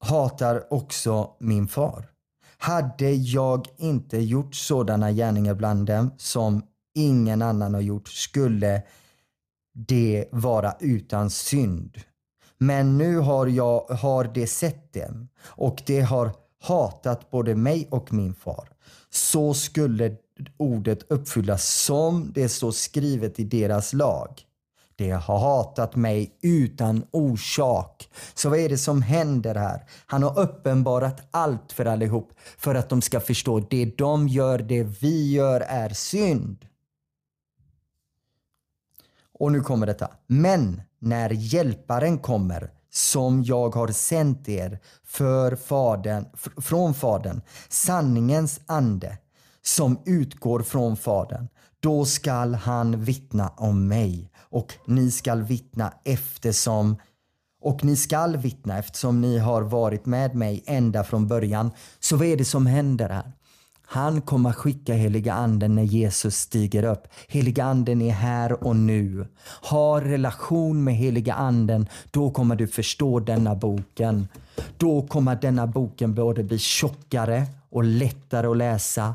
hatar 0.00 0.72
också 0.72 1.36
min 1.40 1.68
far. 1.68 2.10
Hade 2.58 3.10
jag 3.10 3.66
inte 3.76 4.18
gjort 4.18 4.54
sådana 4.54 5.12
gärningar 5.12 5.54
bland 5.54 5.86
dem 5.86 6.10
som 6.16 6.62
ingen 6.94 7.42
annan 7.42 7.74
har 7.74 7.80
gjort 7.80 8.08
skulle 8.08 8.82
det 9.72 10.28
vara 10.32 10.76
utan 10.80 11.30
synd. 11.30 12.00
Men 12.58 12.98
nu 12.98 13.16
har, 13.16 13.46
jag, 13.46 13.80
har 13.80 14.24
det 14.24 14.46
sett 14.46 14.92
dem 14.92 15.28
och 15.40 15.82
det 15.86 16.00
har 16.00 16.32
hatat 16.60 17.30
både 17.30 17.54
mig 17.54 17.88
och 17.90 18.12
min 18.12 18.34
far. 18.34 18.68
Så 19.10 19.54
skulle 19.54 20.16
ordet 20.56 21.12
uppfyllas 21.12 21.64
som 21.64 22.32
det 22.34 22.48
står 22.48 22.70
skrivet 22.70 23.40
i 23.40 23.44
deras 23.44 23.92
lag. 23.92 24.44
De 24.96 25.10
har 25.10 25.38
hatat 25.38 25.96
mig 25.96 26.38
utan 26.42 27.04
orsak. 27.10 28.08
Så 28.34 28.50
vad 28.50 28.58
är 28.58 28.68
det 28.68 28.78
som 28.78 29.02
händer 29.02 29.54
här? 29.54 29.84
Han 30.06 30.22
har 30.22 30.38
uppenbarat 30.38 31.28
allt 31.30 31.72
för 31.72 31.84
allihop 31.84 32.32
för 32.58 32.74
att 32.74 32.88
de 32.88 33.02
ska 33.02 33.20
förstå 33.20 33.60
det 33.60 33.98
de 33.98 34.28
gör, 34.28 34.58
det 34.58 34.82
vi 34.82 35.32
gör 35.32 35.60
är 35.60 35.88
synd. 35.88 36.66
Och 39.38 39.52
nu 39.52 39.60
kommer 39.60 39.86
detta. 39.86 40.10
Men 40.26 40.82
när 40.98 41.30
hjälparen 41.30 42.18
kommer 42.18 42.70
som 42.90 43.42
jag 43.42 43.74
har 43.74 43.88
sänt 43.88 44.48
er 44.48 44.78
för 45.04 45.56
fadern, 45.56 46.24
från 46.56 46.94
Fadern, 46.94 47.40
sanningens 47.68 48.60
ande 48.66 49.18
som 49.62 50.02
utgår 50.04 50.62
från 50.62 50.96
Fadern, 50.96 51.48
då 51.80 52.04
skall 52.04 52.54
han 52.54 53.04
vittna 53.04 53.48
om 53.48 53.88
mig 53.88 54.30
och 54.38 54.74
ni 54.86 55.10
skall 55.10 55.42
vittna 55.42 55.92
eftersom 56.04 56.96
och 57.60 57.84
ni 57.84 57.96
skall 57.96 58.36
vittna 58.36 58.78
eftersom 58.78 59.20
ni 59.20 59.38
har 59.38 59.62
varit 59.62 60.06
med 60.06 60.34
mig 60.34 60.62
ända 60.66 61.04
från 61.04 61.28
början. 61.28 61.70
Så 62.00 62.16
vad 62.16 62.26
är 62.26 62.36
det 62.36 62.44
som 62.44 62.66
händer 62.66 63.08
här? 63.08 63.32
Han 63.90 64.20
kommer 64.20 64.52
skicka 64.52 64.94
heliga 64.94 65.34
anden 65.34 65.74
när 65.74 65.82
Jesus 65.82 66.36
stiger 66.36 66.84
upp. 66.84 67.08
Heliga 67.28 67.64
anden 67.64 68.02
är 68.02 68.10
här 68.10 68.64
och 68.64 68.76
nu. 68.76 69.26
Ha 69.62 70.00
relation 70.00 70.84
med 70.84 70.94
heliga 70.94 71.34
anden, 71.34 71.88
då 72.10 72.30
kommer 72.30 72.56
du 72.56 72.66
förstå 72.66 73.20
denna 73.20 73.54
boken. 73.54 74.28
Då 74.76 75.06
kommer 75.06 75.36
denna 75.36 75.66
boken 75.66 76.14
både 76.14 76.44
bli 76.44 76.58
tjockare 76.58 77.46
och 77.70 77.84
lättare 77.84 78.46
att 78.46 78.56
läsa. 78.56 79.14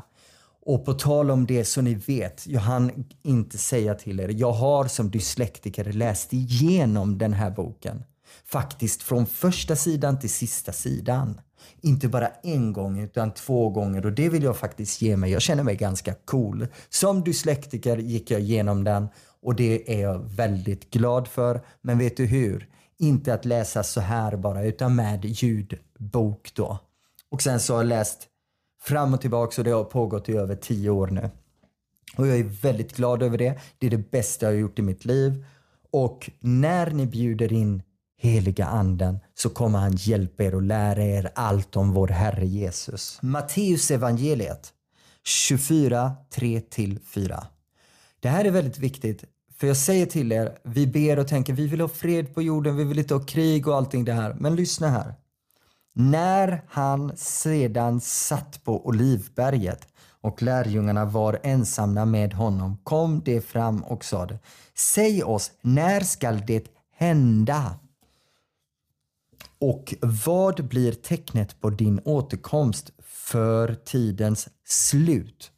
Och 0.66 0.84
på 0.84 0.94
tal 0.94 1.30
om 1.30 1.46
det 1.46 1.64
så 1.64 1.80
ni 1.80 1.94
vet, 1.94 2.46
jag 2.46 2.60
hann 2.60 3.04
inte 3.22 3.58
säga 3.58 3.94
till 3.94 4.20
er, 4.20 4.28
jag 4.28 4.52
har 4.52 4.84
som 4.84 5.10
dyslektiker 5.10 5.92
läst 5.92 6.32
igenom 6.32 7.18
den 7.18 7.32
här 7.32 7.50
boken. 7.50 8.04
Faktiskt 8.46 9.02
från 9.02 9.26
första 9.26 9.76
sidan 9.76 10.18
till 10.18 10.30
sista 10.30 10.72
sidan. 10.72 11.40
Inte 11.80 12.08
bara 12.08 12.28
en 12.42 12.72
gång 12.72 12.98
utan 12.98 13.34
två 13.34 13.70
gånger 13.70 14.06
och 14.06 14.12
det 14.12 14.28
vill 14.28 14.42
jag 14.42 14.56
faktiskt 14.56 15.02
ge 15.02 15.16
mig. 15.16 15.30
Jag 15.30 15.42
känner 15.42 15.62
mig 15.62 15.76
ganska 15.76 16.14
cool. 16.14 16.66
Som 16.88 17.24
dyslektiker 17.24 17.96
gick 17.96 18.30
jag 18.30 18.40
igenom 18.40 18.84
den 18.84 19.08
och 19.42 19.54
det 19.54 19.94
är 19.94 20.00
jag 20.00 20.18
väldigt 20.18 20.90
glad 20.90 21.28
för. 21.28 21.60
Men 21.82 21.98
vet 21.98 22.16
du 22.16 22.26
hur? 22.26 22.68
Inte 22.98 23.34
att 23.34 23.44
läsa 23.44 23.82
så 23.82 24.00
här 24.00 24.36
bara 24.36 24.64
utan 24.64 24.96
med 24.96 25.24
ljudbok 25.24 26.50
då. 26.54 26.78
Och 27.30 27.42
sen 27.42 27.60
så 27.60 27.74
har 27.74 27.80
jag 27.80 27.88
läst 27.88 28.28
fram 28.82 29.14
och 29.14 29.20
tillbaka 29.20 29.60
och 29.60 29.64
det 29.64 29.70
har 29.70 29.84
pågått 29.84 30.28
i 30.28 30.32
över 30.36 30.56
tio 30.56 30.90
år 30.90 31.06
nu. 31.06 31.30
Och 32.16 32.26
jag 32.26 32.38
är 32.38 32.62
väldigt 32.62 32.96
glad 32.96 33.22
över 33.22 33.38
det. 33.38 33.60
Det 33.78 33.86
är 33.86 33.90
det 33.90 34.10
bästa 34.10 34.46
jag 34.46 34.52
har 34.52 34.58
gjort 34.58 34.78
i 34.78 34.82
mitt 34.82 35.04
liv. 35.04 35.44
Och 35.90 36.30
när 36.40 36.90
ni 36.90 37.06
bjuder 37.06 37.52
in 37.52 37.82
heliga 38.24 38.66
anden 38.66 39.18
så 39.34 39.48
kommer 39.48 39.78
han 39.78 39.92
hjälpa 39.96 40.44
er 40.44 40.54
och 40.54 40.62
lära 40.62 41.04
er 41.04 41.30
allt 41.34 41.76
om 41.76 41.92
vår 41.92 42.08
Herre 42.08 42.46
Jesus. 42.46 43.18
Matteus 43.22 43.90
evangeliet 43.90 44.72
24, 45.24 46.12
3-4. 46.34 47.44
Det 48.20 48.28
här 48.28 48.44
är 48.44 48.50
väldigt 48.50 48.78
viktigt. 48.78 49.24
För 49.56 49.66
jag 49.66 49.76
säger 49.76 50.06
till 50.06 50.32
er, 50.32 50.58
vi 50.62 50.86
ber 50.86 51.18
och 51.18 51.28
tänker 51.28 51.52
vi 51.52 51.66
vill 51.66 51.80
ha 51.80 51.88
fred 51.88 52.34
på 52.34 52.42
jorden, 52.42 52.76
vi 52.76 52.84
vill 52.84 52.98
inte 52.98 53.14
ha 53.14 53.24
krig 53.24 53.68
och 53.68 53.76
allting 53.76 54.04
det 54.04 54.12
här. 54.12 54.36
Men 54.38 54.56
lyssna 54.56 54.88
här. 54.88 55.14
När 55.94 56.62
han 56.68 57.16
sedan 57.16 58.00
satt 58.00 58.64
på 58.64 58.86
Olivberget 58.86 59.88
och 60.20 60.42
lärjungarna 60.42 61.04
var 61.04 61.40
ensamma 61.42 62.04
med 62.04 62.32
honom 62.32 62.78
kom 62.82 63.22
det 63.24 63.40
fram 63.40 63.84
och 63.84 64.04
sade 64.04 64.38
Säg 64.74 65.22
oss, 65.22 65.50
när 65.60 66.00
skall 66.00 66.42
det 66.46 66.64
hända? 66.96 67.74
Och 69.66 69.94
vad 70.00 70.68
blir 70.68 70.92
tecknet 70.92 71.60
på 71.60 71.70
din 71.70 72.00
återkomst 72.04 72.90
för 73.02 73.74
tidens 73.74 74.48
slut? 74.64 75.52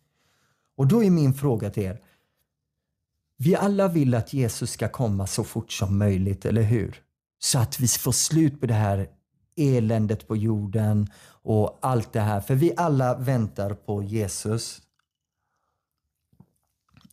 Och 0.77 0.87
då 0.87 1.05
är 1.05 1.11
min 1.11 1.35
fråga 1.35 1.71
till 1.71 1.83
er. 1.83 2.01
Vi 3.37 3.57
alla 3.57 3.89
vill 3.89 4.15
att 4.15 4.33
Jesus 4.33 4.71
ska 4.71 4.89
komma 4.89 5.27
så 5.27 5.45
fort 5.45 5.73
som 5.73 5.99
möjligt, 5.99 6.45
eller 6.45 6.63
hur? 6.63 7.03
Så 7.39 7.59
att 7.59 7.81
vi 7.81 7.89
får 7.89 8.13
slut 8.13 8.61
på 8.61 8.67
det 8.67 8.75
här 8.75 9.09
eländet 9.57 10.29
på 10.29 10.37
jorden 10.37 11.09
och 11.43 11.79
allt 11.83 12.13
det 12.13 12.21
här. 12.21 12.41
För 12.41 12.55
vi 12.55 12.73
alla 12.77 13.19
väntar 13.19 13.75
på 13.75 14.03
Jesus 14.03 14.83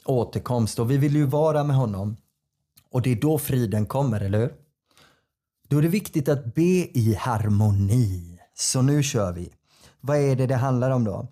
återkomst 0.06 0.80
och 0.80 0.92
vi 0.92 0.98
vill 0.98 1.16
ju 1.16 1.26
vara 1.26 1.64
med 1.64 1.76
honom. 1.76 2.18
Och 2.90 3.02
det 3.02 3.12
är 3.12 3.16
då 3.16 3.38
friden 3.38 3.86
kommer, 3.86 4.22
eller 4.22 4.40
hur? 4.40 4.63
Då 5.74 5.80
är 5.80 5.82
det 5.82 5.88
viktigt 5.88 6.30
att 6.30 6.54
be 6.54 6.88
i 6.94 7.18
harmoni. 7.20 8.40
Så 8.54 8.82
nu 8.82 9.04
kör 9.04 9.34
vi. 9.34 9.50
Vad 10.02 10.18
är 10.18 10.36
det 10.36 10.48
det 10.48 10.56
handlar 10.56 10.90
om 10.92 11.04
då? 11.04 11.28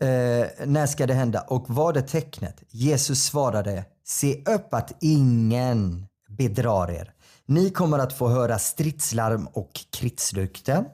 Eh, 0.00 0.46
när 0.66 0.86
ska 0.86 1.06
det 1.06 1.14
hända? 1.14 1.40
Och 1.40 1.64
vad 1.68 1.96
är 1.96 2.02
tecknet? 2.02 2.62
Jesus 2.70 3.24
svarade, 3.24 3.84
se 4.04 4.42
upp 4.44 4.74
att 4.74 4.96
ingen 5.00 6.06
bedrar 6.28 6.90
er. 6.90 7.12
Ni 7.46 7.70
kommer 7.70 7.98
att 7.98 8.12
få 8.12 8.28
höra 8.28 8.58
stridslarm 8.58 9.46
och 9.52 9.70
krigsrykten. 9.90 10.84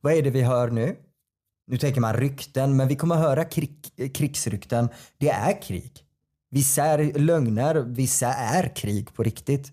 Vad 0.00 0.12
är 0.12 0.22
det 0.22 0.30
vi 0.30 0.42
hör 0.42 0.70
nu? 0.70 0.96
Nu 1.66 1.78
tänker 1.78 2.00
man 2.00 2.16
rykten, 2.16 2.76
men 2.76 2.88
vi 2.88 2.96
kommer 2.96 3.14
att 3.14 3.22
höra 3.22 3.44
krig, 3.44 4.12
krigsrykten. 4.14 4.88
Det 5.18 5.30
är 5.30 5.62
krig. 5.62 5.92
Vissa 6.50 6.84
är 6.84 7.18
lögner, 7.18 7.74
vissa 7.74 8.28
är 8.34 8.76
krig 8.76 9.14
på 9.14 9.22
riktigt. 9.22 9.72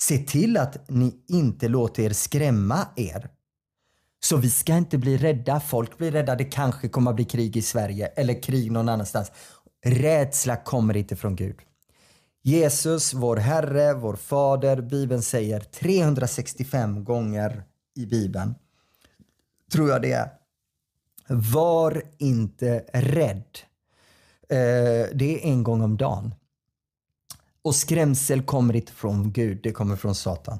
Se 0.00 0.18
till 0.18 0.56
att 0.56 0.88
ni 0.88 1.24
inte 1.28 1.68
låter 1.68 2.02
er 2.02 2.12
skrämma 2.12 2.86
er. 2.96 3.30
Så 4.20 4.36
vi 4.36 4.50
ska 4.50 4.76
inte 4.76 4.98
bli 4.98 5.16
rädda. 5.16 5.60
Folk 5.60 5.98
blir 5.98 6.10
rädda. 6.10 6.34
Det 6.34 6.44
kanske 6.44 6.88
kommer 6.88 7.10
att 7.10 7.16
bli 7.16 7.24
krig 7.24 7.56
i 7.56 7.62
Sverige 7.62 8.06
eller 8.06 8.42
krig 8.42 8.72
någon 8.72 8.88
annanstans. 8.88 9.32
Rädsla 9.84 10.56
kommer 10.56 10.96
inte 10.96 11.16
från 11.16 11.36
Gud. 11.36 11.56
Jesus, 12.42 13.14
vår 13.14 13.36
Herre, 13.36 13.94
vår 13.94 14.16
Fader, 14.16 14.80
Bibeln 14.80 15.22
säger 15.22 15.60
365 15.60 17.04
gånger 17.04 17.62
i 17.94 18.06
Bibeln, 18.06 18.54
tror 19.72 19.88
jag 19.88 20.02
det 20.02 20.12
är. 20.12 20.30
Var 21.28 22.02
inte 22.18 22.84
rädd. 22.92 23.58
Eh, 24.48 25.06
det 25.14 25.34
är 25.34 25.38
en 25.42 25.62
gång 25.62 25.82
om 25.82 25.96
dagen. 25.96 26.34
Och 27.64 27.74
skrämsel 27.74 28.42
kommer 28.42 28.76
inte 28.76 28.92
från 28.92 29.32
Gud, 29.32 29.60
det 29.62 29.72
kommer 29.72 29.96
från 29.96 30.14
Satan. 30.14 30.58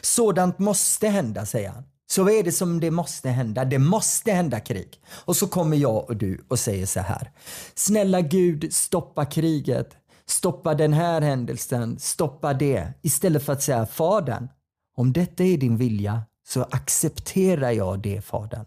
Sådant 0.00 0.58
måste 0.58 1.08
hända, 1.08 1.46
säger 1.46 1.70
han. 1.70 1.84
Så 2.10 2.24
vad 2.24 2.32
är 2.32 2.42
det 2.42 2.52
som 2.52 2.80
det 2.80 2.90
måste 2.90 3.28
hända? 3.28 3.64
Det 3.64 3.78
måste 3.78 4.32
hända 4.32 4.60
krig. 4.60 5.00
Och 5.10 5.36
så 5.36 5.46
kommer 5.48 5.76
jag 5.76 6.04
och 6.08 6.16
du 6.16 6.44
och 6.48 6.58
säger 6.58 6.86
så 6.86 7.00
här. 7.00 7.30
Snälla 7.74 8.20
Gud, 8.20 8.74
stoppa 8.74 9.24
kriget. 9.24 9.96
Stoppa 10.26 10.74
den 10.74 10.92
här 10.92 11.20
händelsen, 11.20 11.98
stoppa 11.98 12.54
det. 12.54 12.92
Istället 13.02 13.44
för 13.44 13.52
att 13.52 13.62
säga 13.62 13.86
Fadern, 13.86 14.48
om 14.96 15.12
detta 15.12 15.44
är 15.44 15.56
din 15.56 15.76
vilja 15.76 16.22
så 16.48 16.62
accepterar 16.62 17.70
jag 17.70 18.00
det 18.00 18.20
Fadern. 18.20 18.64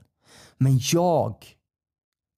Men 0.57 0.79
jag, 0.93 1.35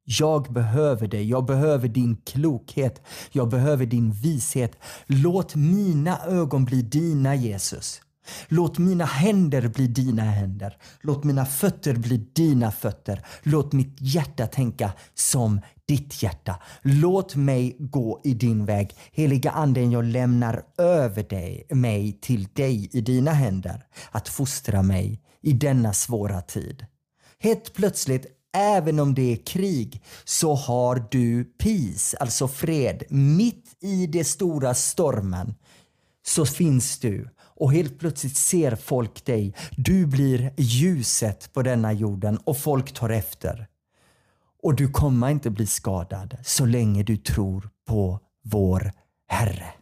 jag 0.04 0.54
behöver 0.54 1.08
dig. 1.08 1.30
Jag 1.30 1.46
behöver 1.46 1.88
din 1.88 2.18
klokhet. 2.26 3.02
Jag 3.32 3.50
behöver 3.50 3.86
din 3.86 4.12
vishet. 4.12 4.78
Låt 5.06 5.56
mina 5.56 6.20
ögon 6.26 6.66
bli 6.66 6.82
dina 6.82 7.36
Jesus. 7.36 8.02
Låt 8.48 8.78
mina 8.78 9.06
händer 9.06 9.68
bli 9.68 9.88
dina 9.88 10.24
händer. 10.24 10.78
Låt 11.02 11.24
mina 11.24 11.46
fötter 11.46 11.96
bli 11.96 12.18
dina 12.34 12.72
fötter. 12.72 13.26
Låt 13.44 13.74
mitt 13.74 13.98
hjärta 14.00 14.48
tänka 14.48 14.94
som 15.14 15.62
ditt 15.86 16.24
hjärta. 16.24 16.60
Låt 16.82 17.36
mig 17.36 17.76
gå 17.80 18.22
i 18.24 18.34
din 18.34 18.66
väg. 18.66 18.96
Heliga 19.12 19.52
anden, 19.52 19.92
jag 19.92 20.04
lämnar 20.04 20.64
över 20.78 21.24
dig, 21.24 21.66
mig 21.70 22.20
till 22.22 22.48
dig 22.54 22.90
i 22.94 23.02
dina 23.02 23.32
händer. 23.32 23.86
Att 24.12 24.28
fostra 24.28 24.82
mig 24.82 25.22
i 25.42 25.54
denna 25.54 25.94
svåra 25.94 26.42
tid. 26.42 26.86
Helt 27.40 27.74
plötsligt, 27.74 28.26
även 28.54 29.00
om 29.00 29.14
det 29.14 29.34
är 29.34 29.46
krig, 29.46 30.02
så 30.24 30.56
har 30.56 31.08
du 31.12 31.44
peace, 31.44 32.18
alltså 32.18 32.48
fred. 32.48 33.04
Mitt 33.10 33.76
i 33.80 34.08
den 34.08 34.26
stora 34.26 34.74
stormen 34.74 35.56
så 36.26 36.46
finns 36.46 37.00
du 37.00 37.30
och 37.40 37.74
helt 37.74 38.00
plötsligt 38.00 38.38
ser 38.38 38.76
folk 38.76 39.26
dig. 39.26 39.56
Du 39.78 40.06
blir 40.06 40.54
ljuset 40.58 41.54
på 41.54 41.62
denna 41.62 41.94
jorden 41.94 42.38
och 42.38 42.58
folk 42.58 42.94
tar 42.94 43.10
efter. 43.10 43.68
Och 44.64 44.76
du 44.76 44.88
kommer 44.88 45.30
inte 45.30 45.50
bli 45.50 45.68
skadad 45.68 46.38
så 46.44 46.66
länge 46.66 47.04
du 47.04 47.18
tror 47.18 47.70
på 47.88 48.20
vår 48.44 48.92
Herre. 49.28 49.74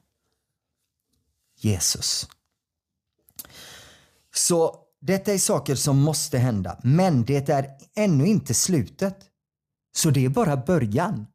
Jesus. 1.57 2.27
Så 4.34 4.75
detta 5.01 5.33
är 5.33 5.37
saker 5.37 5.75
som 5.75 6.01
måste 6.01 6.37
hända, 6.37 6.79
men 6.83 7.25
det 7.25 7.49
är 7.49 7.67
ännu 7.95 8.27
inte 8.27 8.53
slutet. 8.53 9.17
Så 9.95 10.09
det 10.09 10.25
är 10.25 10.29
bara 10.29 10.57
början. 10.57 11.27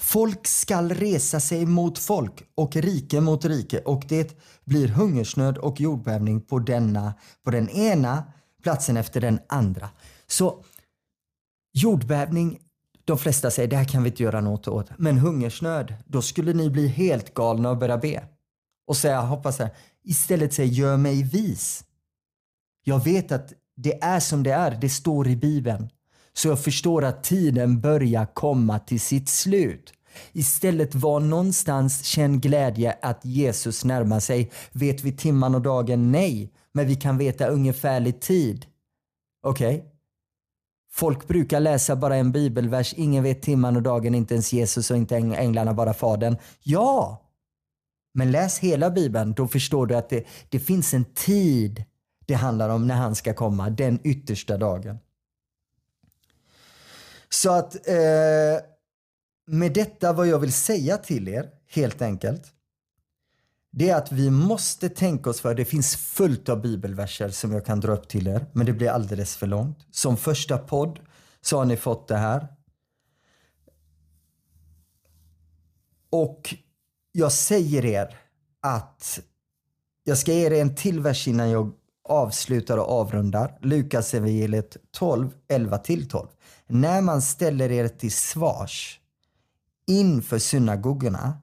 Folk 0.00 0.46
skall 0.46 0.92
resa 0.92 1.40
sig 1.40 1.66
mot 1.66 1.98
folk 1.98 2.42
och 2.54 2.76
rike 2.76 3.20
mot 3.20 3.44
rike 3.44 3.78
och 3.78 4.04
det 4.08 4.38
blir 4.64 4.88
hungersnöd 4.88 5.58
och 5.58 5.80
jordbävning 5.80 6.40
på, 6.40 6.58
denna, 6.58 7.14
på 7.44 7.50
den 7.50 7.68
ena 7.68 8.24
platsen 8.62 8.96
efter 8.96 9.20
den 9.20 9.40
andra. 9.48 9.88
Så 10.26 10.64
jordbävning, 11.72 12.58
de 13.04 13.18
flesta 13.18 13.50
säger 13.50 13.68
det 13.68 13.76
här 13.76 13.84
kan 13.84 14.02
vi 14.02 14.10
inte 14.10 14.22
göra 14.22 14.40
något 14.40 14.68
åt. 14.68 14.90
Men 14.98 15.18
hungersnöd, 15.18 15.94
då 16.06 16.22
skulle 16.22 16.52
ni 16.52 16.70
bli 16.70 16.88
helt 16.88 17.34
galna 17.34 17.70
och 17.70 17.78
börja 17.78 17.98
be. 17.98 18.24
Och 18.86 18.96
säga, 18.96 19.20
hoppas 19.20 19.58
jag 19.58 19.70
istället 20.08 20.52
säg 20.52 20.68
gör 20.68 20.96
mig 20.96 21.22
vis. 21.22 21.84
Jag 22.84 23.04
vet 23.04 23.32
att 23.32 23.52
det 23.76 24.02
är 24.04 24.20
som 24.20 24.42
det 24.42 24.52
är, 24.52 24.70
det 24.80 24.88
står 24.88 25.28
i 25.28 25.36
Bibeln. 25.36 25.88
Så 26.32 26.48
jag 26.48 26.64
förstår 26.64 27.04
att 27.04 27.24
tiden 27.24 27.80
börjar 27.80 28.26
komma 28.34 28.78
till 28.78 29.00
sitt 29.00 29.28
slut. 29.28 29.92
Istället 30.32 30.94
var 30.94 31.20
någonstans 31.20 32.04
känn 32.04 32.40
glädje 32.40 32.98
att 33.02 33.24
Jesus 33.24 33.84
närmar 33.84 34.20
sig. 34.20 34.50
Vet 34.72 35.04
vi 35.04 35.12
timman 35.12 35.54
och 35.54 35.62
dagen? 35.62 36.12
Nej. 36.12 36.52
Men 36.72 36.86
vi 36.86 36.96
kan 36.96 37.18
veta 37.18 37.46
ungefärlig 37.46 38.20
tid. 38.20 38.66
Okej? 39.42 39.76
Okay? 39.76 39.90
Folk 40.90 41.28
brukar 41.28 41.60
läsa 41.60 41.96
bara 41.96 42.16
en 42.16 42.32
bibelvers. 42.32 42.94
Ingen 42.96 43.24
vet 43.24 43.42
timman 43.42 43.76
och 43.76 43.82
dagen, 43.82 44.14
inte 44.14 44.34
ens 44.34 44.52
Jesus 44.52 44.90
och 44.90 44.96
inte 44.96 45.16
änglarna, 45.16 45.74
bara 45.74 45.94
Fadern. 45.94 46.36
Ja! 46.62 47.27
Men 48.18 48.30
läs 48.30 48.58
hela 48.58 48.90
bibeln, 48.90 49.32
då 49.32 49.48
förstår 49.48 49.86
du 49.86 49.94
att 49.94 50.08
det, 50.08 50.24
det 50.48 50.60
finns 50.60 50.94
en 50.94 51.04
tid 51.04 51.84
det 52.26 52.34
handlar 52.34 52.68
om 52.68 52.86
när 52.86 52.94
han 52.94 53.14
ska 53.14 53.34
komma, 53.34 53.70
den 53.70 54.00
yttersta 54.04 54.56
dagen. 54.56 54.98
Så 57.28 57.52
att 57.52 57.88
eh, 57.88 58.64
med 59.46 59.72
detta 59.72 60.12
vad 60.12 60.26
jag 60.26 60.38
vill 60.38 60.52
säga 60.52 60.96
till 60.96 61.28
er, 61.28 61.50
helt 61.66 62.02
enkelt, 62.02 62.42
det 63.70 63.90
är 63.90 63.96
att 63.96 64.12
vi 64.12 64.30
måste 64.30 64.88
tänka 64.88 65.30
oss 65.30 65.40
för. 65.40 65.54
Det 65.54 65.64
finns 65.64 65.96
fullt 65.96 66.48
av 66.48 66.60
bibelverser 66.60 67.28
som 67.28 67.52
jag 67.52 67.66
kan 67.66 67.80
dra 67.80 67.92
upp 67.92 68.08
till 68.08 68.26
er, 68.26 68.46
men 68.52 68.66
det 68.66 68.72
blir 68.72 68.90
alldeles 68.90 69.36
för 69.36 69.46
långt. 69.46 69.78
Som 69.90 70.16
första 70.16 70.58
podd 70.58 71.00
så 71.40 71.58
har 71.58 71.64
ni 71.64 71.76
fått 71.76 72.08
det 72.08 72.16
här. 72.16 72.48
Och 76.10 76.54
jag 77.12 77.32
säger 77.32 77.84
er 77.84 78.16
att 78.62 79.20
jag 80.04 80.18
ska 80.18 80.32
ge 80.32 80.46
er 80.46 80.52
en 80.52 80.74
till 80.74 81.00
vers 81.00 81.28
innan 81.28 81.50
jag 81.50 81.72
avslutar 82.08 82.78
och 82.78 82.90
avrundar. 82.90 83.58
Lukas 83.60 84.14
evangeliet 84.14 84.76
12, 84.90 85.30
11 85.48 85.78
12. 85.78 86.28
När 86.66 87.00
man 87.00 87.22
ställer 87.22 87.70
er 87.70 87.88
till 87.88 88.12
svars 88.12 89.00
inför 89.86 90.38
synagogorna 90.38 91.38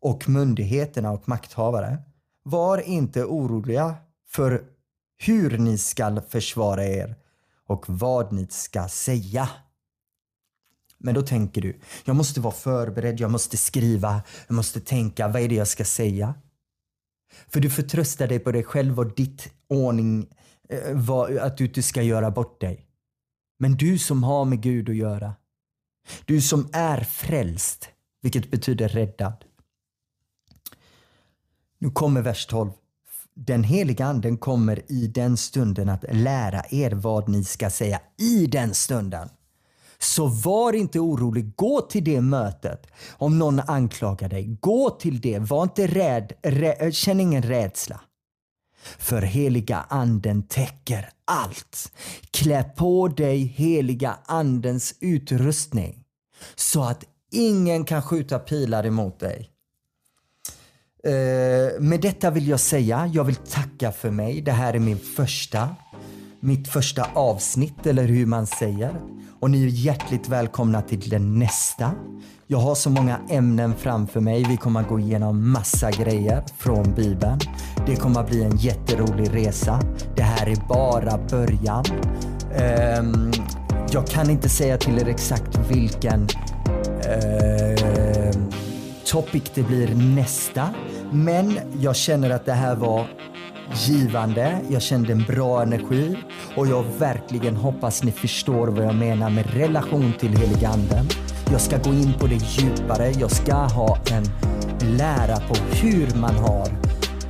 och 0.00 0.28
myndigheterna 0.28 1.10
och 1.10 1.28
makthavare, 1.28 1.98
var 2.42 2.78
inte 2.78 3.24
oroliga 3.24 3.94
för 4.28 4.64
hur 5.18 5.58
ni 5.58 5.78
skall 5.78 6.20
försvara 6.20 6.86
er 6.86 7.16
och 7.66 7.84
vad 7.88 8.32
ni 8.32 8.46
ska 8.50 8.88
säga. 8.88 9.48
Men 11.02 11.14
då 11.14 11.22
tänker 11.22 11.60
du, 11.60 11.80
jag 12.04 12.16
måste 12.16 12.40
vara 12.40 12.54
förberedd, 12.54 13.20
jag 13.20 13.30
måste 13.30 13.56
skriva, 13.56 14.22
jag 14.46 14.54
måste 14.54 14.80
tänka, 14.80 15.28
vad 15.28 15.42
är 15.42 15.48
det 15.48 15.54
jag 15.54 15.68
ska 15.68 15.84
säga? 15.84 16.34
För 17.48 17.60
du 17.60 17.70
förtröstar 17.70 18.28
dig 18.28 18.38
på 18.38 18.52
dig 18.52 18.64
själv 18.64 18.98
och 18.98 19.14
ditt 19.14 19.52
ordning, 19.68 20.26
eh, 20.68 21.42
att 21.42 21.56
du 21.56 21.64
inte 21.64 21.82
ska 21.82 22.02
göra 22.02 22.30
bort 22.30 22.60
dig. 22.60 22.86
Men 23.58 23.76
du 23.76 23.98
som 23.98 24.22
har 24.22 24.44
med 24.44 24.62
Gud 24.62 24.88
att 24.88 24.96
göra, 24.96 25.34
du 26.24 26.40
som 26.40 26.68
är 26.72 27.00
frälst, 27.00 27.88
vilket 28.22 28.50
betyder 28.50 28.88
räddad. 28.88 29.44
Nu 31.78 31.90
kommer 31.90 32.22
vers 32.22 32.46
12. 32.46 32.70
Den 33.34 33.64
heliga 33.64 34.04
anden 34.04 34.36
kommer 34.36 34.92
i 34.92 35.06
den 35.06 35.36
stunden 35.36 35.88
att 35.88 36.04
lära 36.12 36.62
er 36.70 36.90
vad 36.90 37.28
ni 37.28 37.44
ska 37.44 37.70
säga 37.70 38.00
i 38.18 38.46
den 38.46 38.74
stunden. 38.74 39.28
Så 40.02 40.26
var 40.26 40.72
inte 40.72 41.00
orolig. 41.00 41.56
Gå 41.56 41.80
till 41.80 42.04
det 42.04 42.20
mötet. 42.20 42.86
Om 43.10 43.38
någon 43.38 43.60
anklagar 43.60 44.28
dig, 44.28 44.56
gå 44.60 44.90
till 44.90 45.20
det. 45.20 45.38
Var 45.38 45.62
inte 45.62 45.86
rädd. 45.86 46.32
Rä 46.42 46.92
känn 46.92 47.20
ingen 47.20 47.42
rädsla. 47.42 48.00
För 48.98 49.22
heliga 49.22 49.86
anden 49.88 50.42
täcker 50.42 51.10
allt. 51.24 51.92
Klä 52.30 52.62
på 52.62 53.08
dig 53.08 53.44
heliga 53.44 54.18
andens 54.24 54.94
utrustning 55.00 56.04
så 56.54 56.82
att 56.82 57.04
ingen 57.30 57.84
kan 57.84 58.02
skjuta 58.02 58.38
pilar 58.38 58.86
emot 58.86 59.20
dig. 59.20 59.50
Uh, 61.06 61.80
med 61.80 62.00
detta 62.00 62.30
vill 62.30 62.48
jag 62.48 62.60
säga, 62.60 63.10
jag 63.14 63.24
vill 63.24 63.36
tacka 63.36 63.92
för 63.92 64.10
mig. 64.10 64.40
Det 64.40 64.52
här 64.52 64.74
är 64.74 64.78
min 64.78 64.98
första, 64.98 65.76
mitt 66.40 66.68
första 66.68 67.06
avsnitt 67.14 67.86
eller 67.86 68.04
hur 68.04 68.26
man 68.26 68.46
säger. 68.46 69.00
Och 69.40 69.50
ni 69.50 69.64
är 69.64 69.68
hjärtligt 69.68 70.28
välkomna 70.28 70.82
till 70.82 71.08
den 71.08 71.38
nästa. 71.38 71.92
Jag 72.46 72.58
har 72.58 72.74
så 72.74 72.90
många 72.90 73.20
ämnen 73.28 73.74
framför 73.76 74.20
mig. 74.20 74.44
Vi 74.48 74.56
kommer 74.56 74.80
att 74.80 74.88
gå 74.88 74.98
igenom 74.98 75.52
massa 75.52 75.90
grejer 75.90 76.44
från 76.58 76.94
Bibeln. 76.94 77.38
Det 77.86 77.96
kommer 77.96 78.20
att 78.20 78.30
bli 78.30 78.42
en 78.42 78.56
jätterolig 78.56 79.34
resa. 79.34 79.80
Det 80.16 80.22
här 80.22 80.46
är 80.46 80.56
bara 80.68 81.18
början. 81.30 81.84
Um, 82.98 83.32
jag 83.92 84.06
kan 84.06 84.30
inte 84.30 84.48
säga 84.48 84.78
till 84.78 84.98
er 84.98 85.08
exakt 85.08 85.58
vilken 85.70 86.20
uh, 86.20 86.26
topic 89.04 89.42
det 89.54 89.62
blir 89.62 89.94
nästa. 89.94 90.68
Men 91.12 91.58
jag 91.80 91.96
känner 91.96 92.30
att 92.30 92.46
det 92.46 92.52
här 92.52 92.74
var 92.74 93.06
givande, 93.74 94.60
jag 94.68 94.82
kände 94.82 95.12
en 95.12 95.22
bra 95.22 95.62
energi 95.62 96.16
och 96.56 96.66
jag 96.66 96.84
verkligen 96.98 97.56
hoppas 97.56 98.02
ni 98.02 98.12
förstår 98.12 98.68
vad 98.68 98.84
jag 98.84 98.94
menar 98.94 99.30
med 99.30 99.54
relation 99.54 100.12
till 100.20 100.36
heliganden. 100.36 101.06
Jag 101.52 101.60
ska 101.60 101.78
gå 101.78 101.90
in 101.90 102.14
på 102.20 102.26
det 102.26 102.34
djupare, 102.34 103.12
jag 103.20 103.30
ska 103.30 103.54
ha 103.54 103.98
en 104.10 104.24
lära 104.98 105.36
på 105.36 105.54
hur 105.54 106.20
man 106.20 106.34
har 106.34 106.68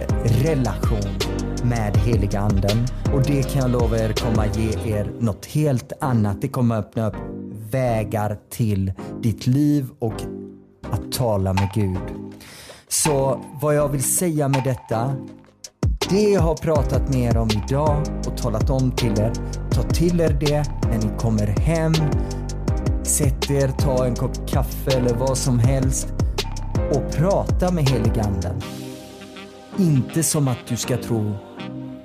eh, 0.00 0.44
relation 0.44 1.18
med 1.64 1.96
heliga 1.96 2.40
anden. 2.40 2.86
Och 3.14 3.22
det 3.22 3.42
kan 3.42 3.62
jag 3.62 3.70
lova 3.70 3.98
er 3.98 4.12
kommer 4.12 4.46
ge 4.46 4.96
er 4.96 5.12
något 5.18 5.46
helt 5.46 5.92
annat. 6.00 6.40
Det 6.40 6.48
kommer 6.48 6.78
öppna 6.78 7.06
upp 7.08 7.16
vägar 7.70 8.38
till 8.50 8.92
ditt 9.22 9.46
liv 9.46 9.86
och 9.98 10.14
att 10.90 11.12
tala 11.12 11.52
med 11.52 11.68
Gud. 11.74 12.30
Så 12.88 13.44
vad 13.60 13.74
jag 13.74 13.88
vill 13.88 14.02
säga 14.04 14.48
med 14.48 14.64
detta 14.64 15.16
det 16.10 16.30
jag 16.30 16.40
har 16.40 16.56
pratat 16.56 17.08
med 17.08 17.20
er 17.20 17.36
om 17.36 17.48
idag 17.50 18.02
och 18.26 18.36
talat 18.36 18.70
om 18.70 18.90
till 18.90 19.20
er, 19.20 19.32
ta 19.70 19.82
till 19.82 20.20
er 20.20 20.36
det 20.40 20.64
när 20.82 20.98
ni 20.98 21.18
kommer 21.18 21.46
hem. 21.46 21.92
Sätt 23.02 23.50
er, 23.50 23.68
ta 23.68 24.06
en 24.06 24.14
kopp 24.14 24.48
kaffe 24.48 24.96
eller 24.96 25.14
vad 25.14 25.38
som 25.38 25.58
helst 25.58 26.08
och 26.90 27.12
prata 27.16 27.72
med 27.72 27.88
heliganden. 27.88 28.60
Inte 29.78 30.22
som 30.22 30.48
att 30.48 30.58
du 30.68 30.76
ska 30.76 30.96
tro, 30.96 31.34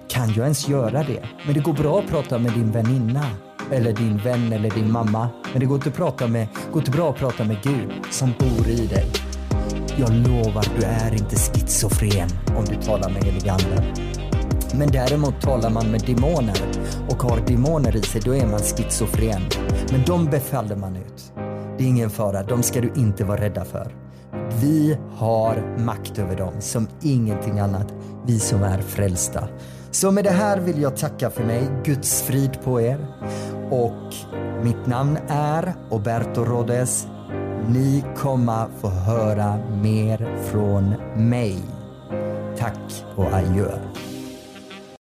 kan 0.07 0.27
jag 0.27 0.43
ens 0.43 0.67
göra 0.67 1.03
det? 1.03 1.23
Men 1.45 1.53
det 1.53 1.59
går 1.59 1.73
bra 1.73 1.99
att 1.99 2.07
prata 2.07 2.39
med 2.39 2.51
din 2.51 2.71
väninna 2.71 3.25
eller 3.71 3.93
din 3.93 4.17
vän 4.17 4.53
eller 4.53 4.69
din 4.69 4.91
mamma. 4.91 5.29
Men 5.51 5.59
det 5.59 5.65
går 5.65 5.75
inte, 5.75 5.91
prata 5.91 6.27
med, 6.27 6.47
går 6.71 6.81
inte 6.81 6.91
bra 6.91 7.09
att 7.09 7.17
prata 7.17 7.43
med 7.43 7.57
Gud 7.63 7.91
som 8.11 8.33
bor 8.39 8.67
i 8.67 8.87
dig. 8.87 9.24
Jag 9.97 10.13
lovar, 10.13 10.65
du 10.79 10.85
är 10.85 11.13
inte 11.13 11.35
schizofren 11.35 12.29
om 12.57 12.65
du 12.65 12.75
talar 12.75 13.09
med 13.09 13.23
heliganden. 13.23 13.83
Men 14.77 14.91
däremot 14.91 15.41
talar 15.41 15.69
man 15.69 15.91
med 15.91 16.01
demoner 16.01 16.61
och 17.09 17.23
har 17.23 17.39
demoner 17.47 17.95
i 17.95 18.01
sig, 18.01 18.21
då 18.25 18.35
är 18.35 18.45
man 18.45 18.59
schizofren. 18.59 19.41
Men 19.91 20.03
de 20.05 20.25
befaller 20.25 20.75
man 20.75 20.95
ut. 20.95 21.31
Det 21.77 21.83
är 21.83 21.87
ingen 21.87 22.09
fara, 22.09 22.43
de 22.43 22.63
ska 22.63 22.81
du 22.81 22.91
inte 22.95 23.23
vara 23.23 23.41
rädda 23.41 23.65
för. 23.65 23.95
Vi 24.61 24.97
har 25.17 25.75
makt 25.77 26.19
över 26.19 26.37
dem 26.37 26.53
som 26.59 26.87
ingenting 27.01 27.59
annat, 27.59 27.93
vi 28.25 28.39
som 28.39 28.63
är 28.63 28.81
frälsta. 28.81 29.47
Så 29.91 30.11
med 30.11 30.23
det 30.23 30.31
här 30.31 30.59
vill 30.59 30.81
jag 30.81 30.97
tacka 30.97 31.29
för 31.29 31.43
mig, 31.43 31.67
Guds 31.83 32.21
frid 32.21 32.61
på 32.63 32.81
er. 32.81 33.07
Och 33.71 34.13
mitt 34.63 34.85
namn 34.85 35.17
är 35.27 35.75
Oberto 35.89 36.43
Rodes. 36.43 37.07
Ni 37.69 38.03
kommer 38.17 38.67
få 38.81 38.87
höra 38.87 39.57
mer 39.83 40.37
från 40.51 40.89
mig. 41.29 41.57
Tack 42.57 43.03
och 43.15 43.33
adjö. 43.33 43.71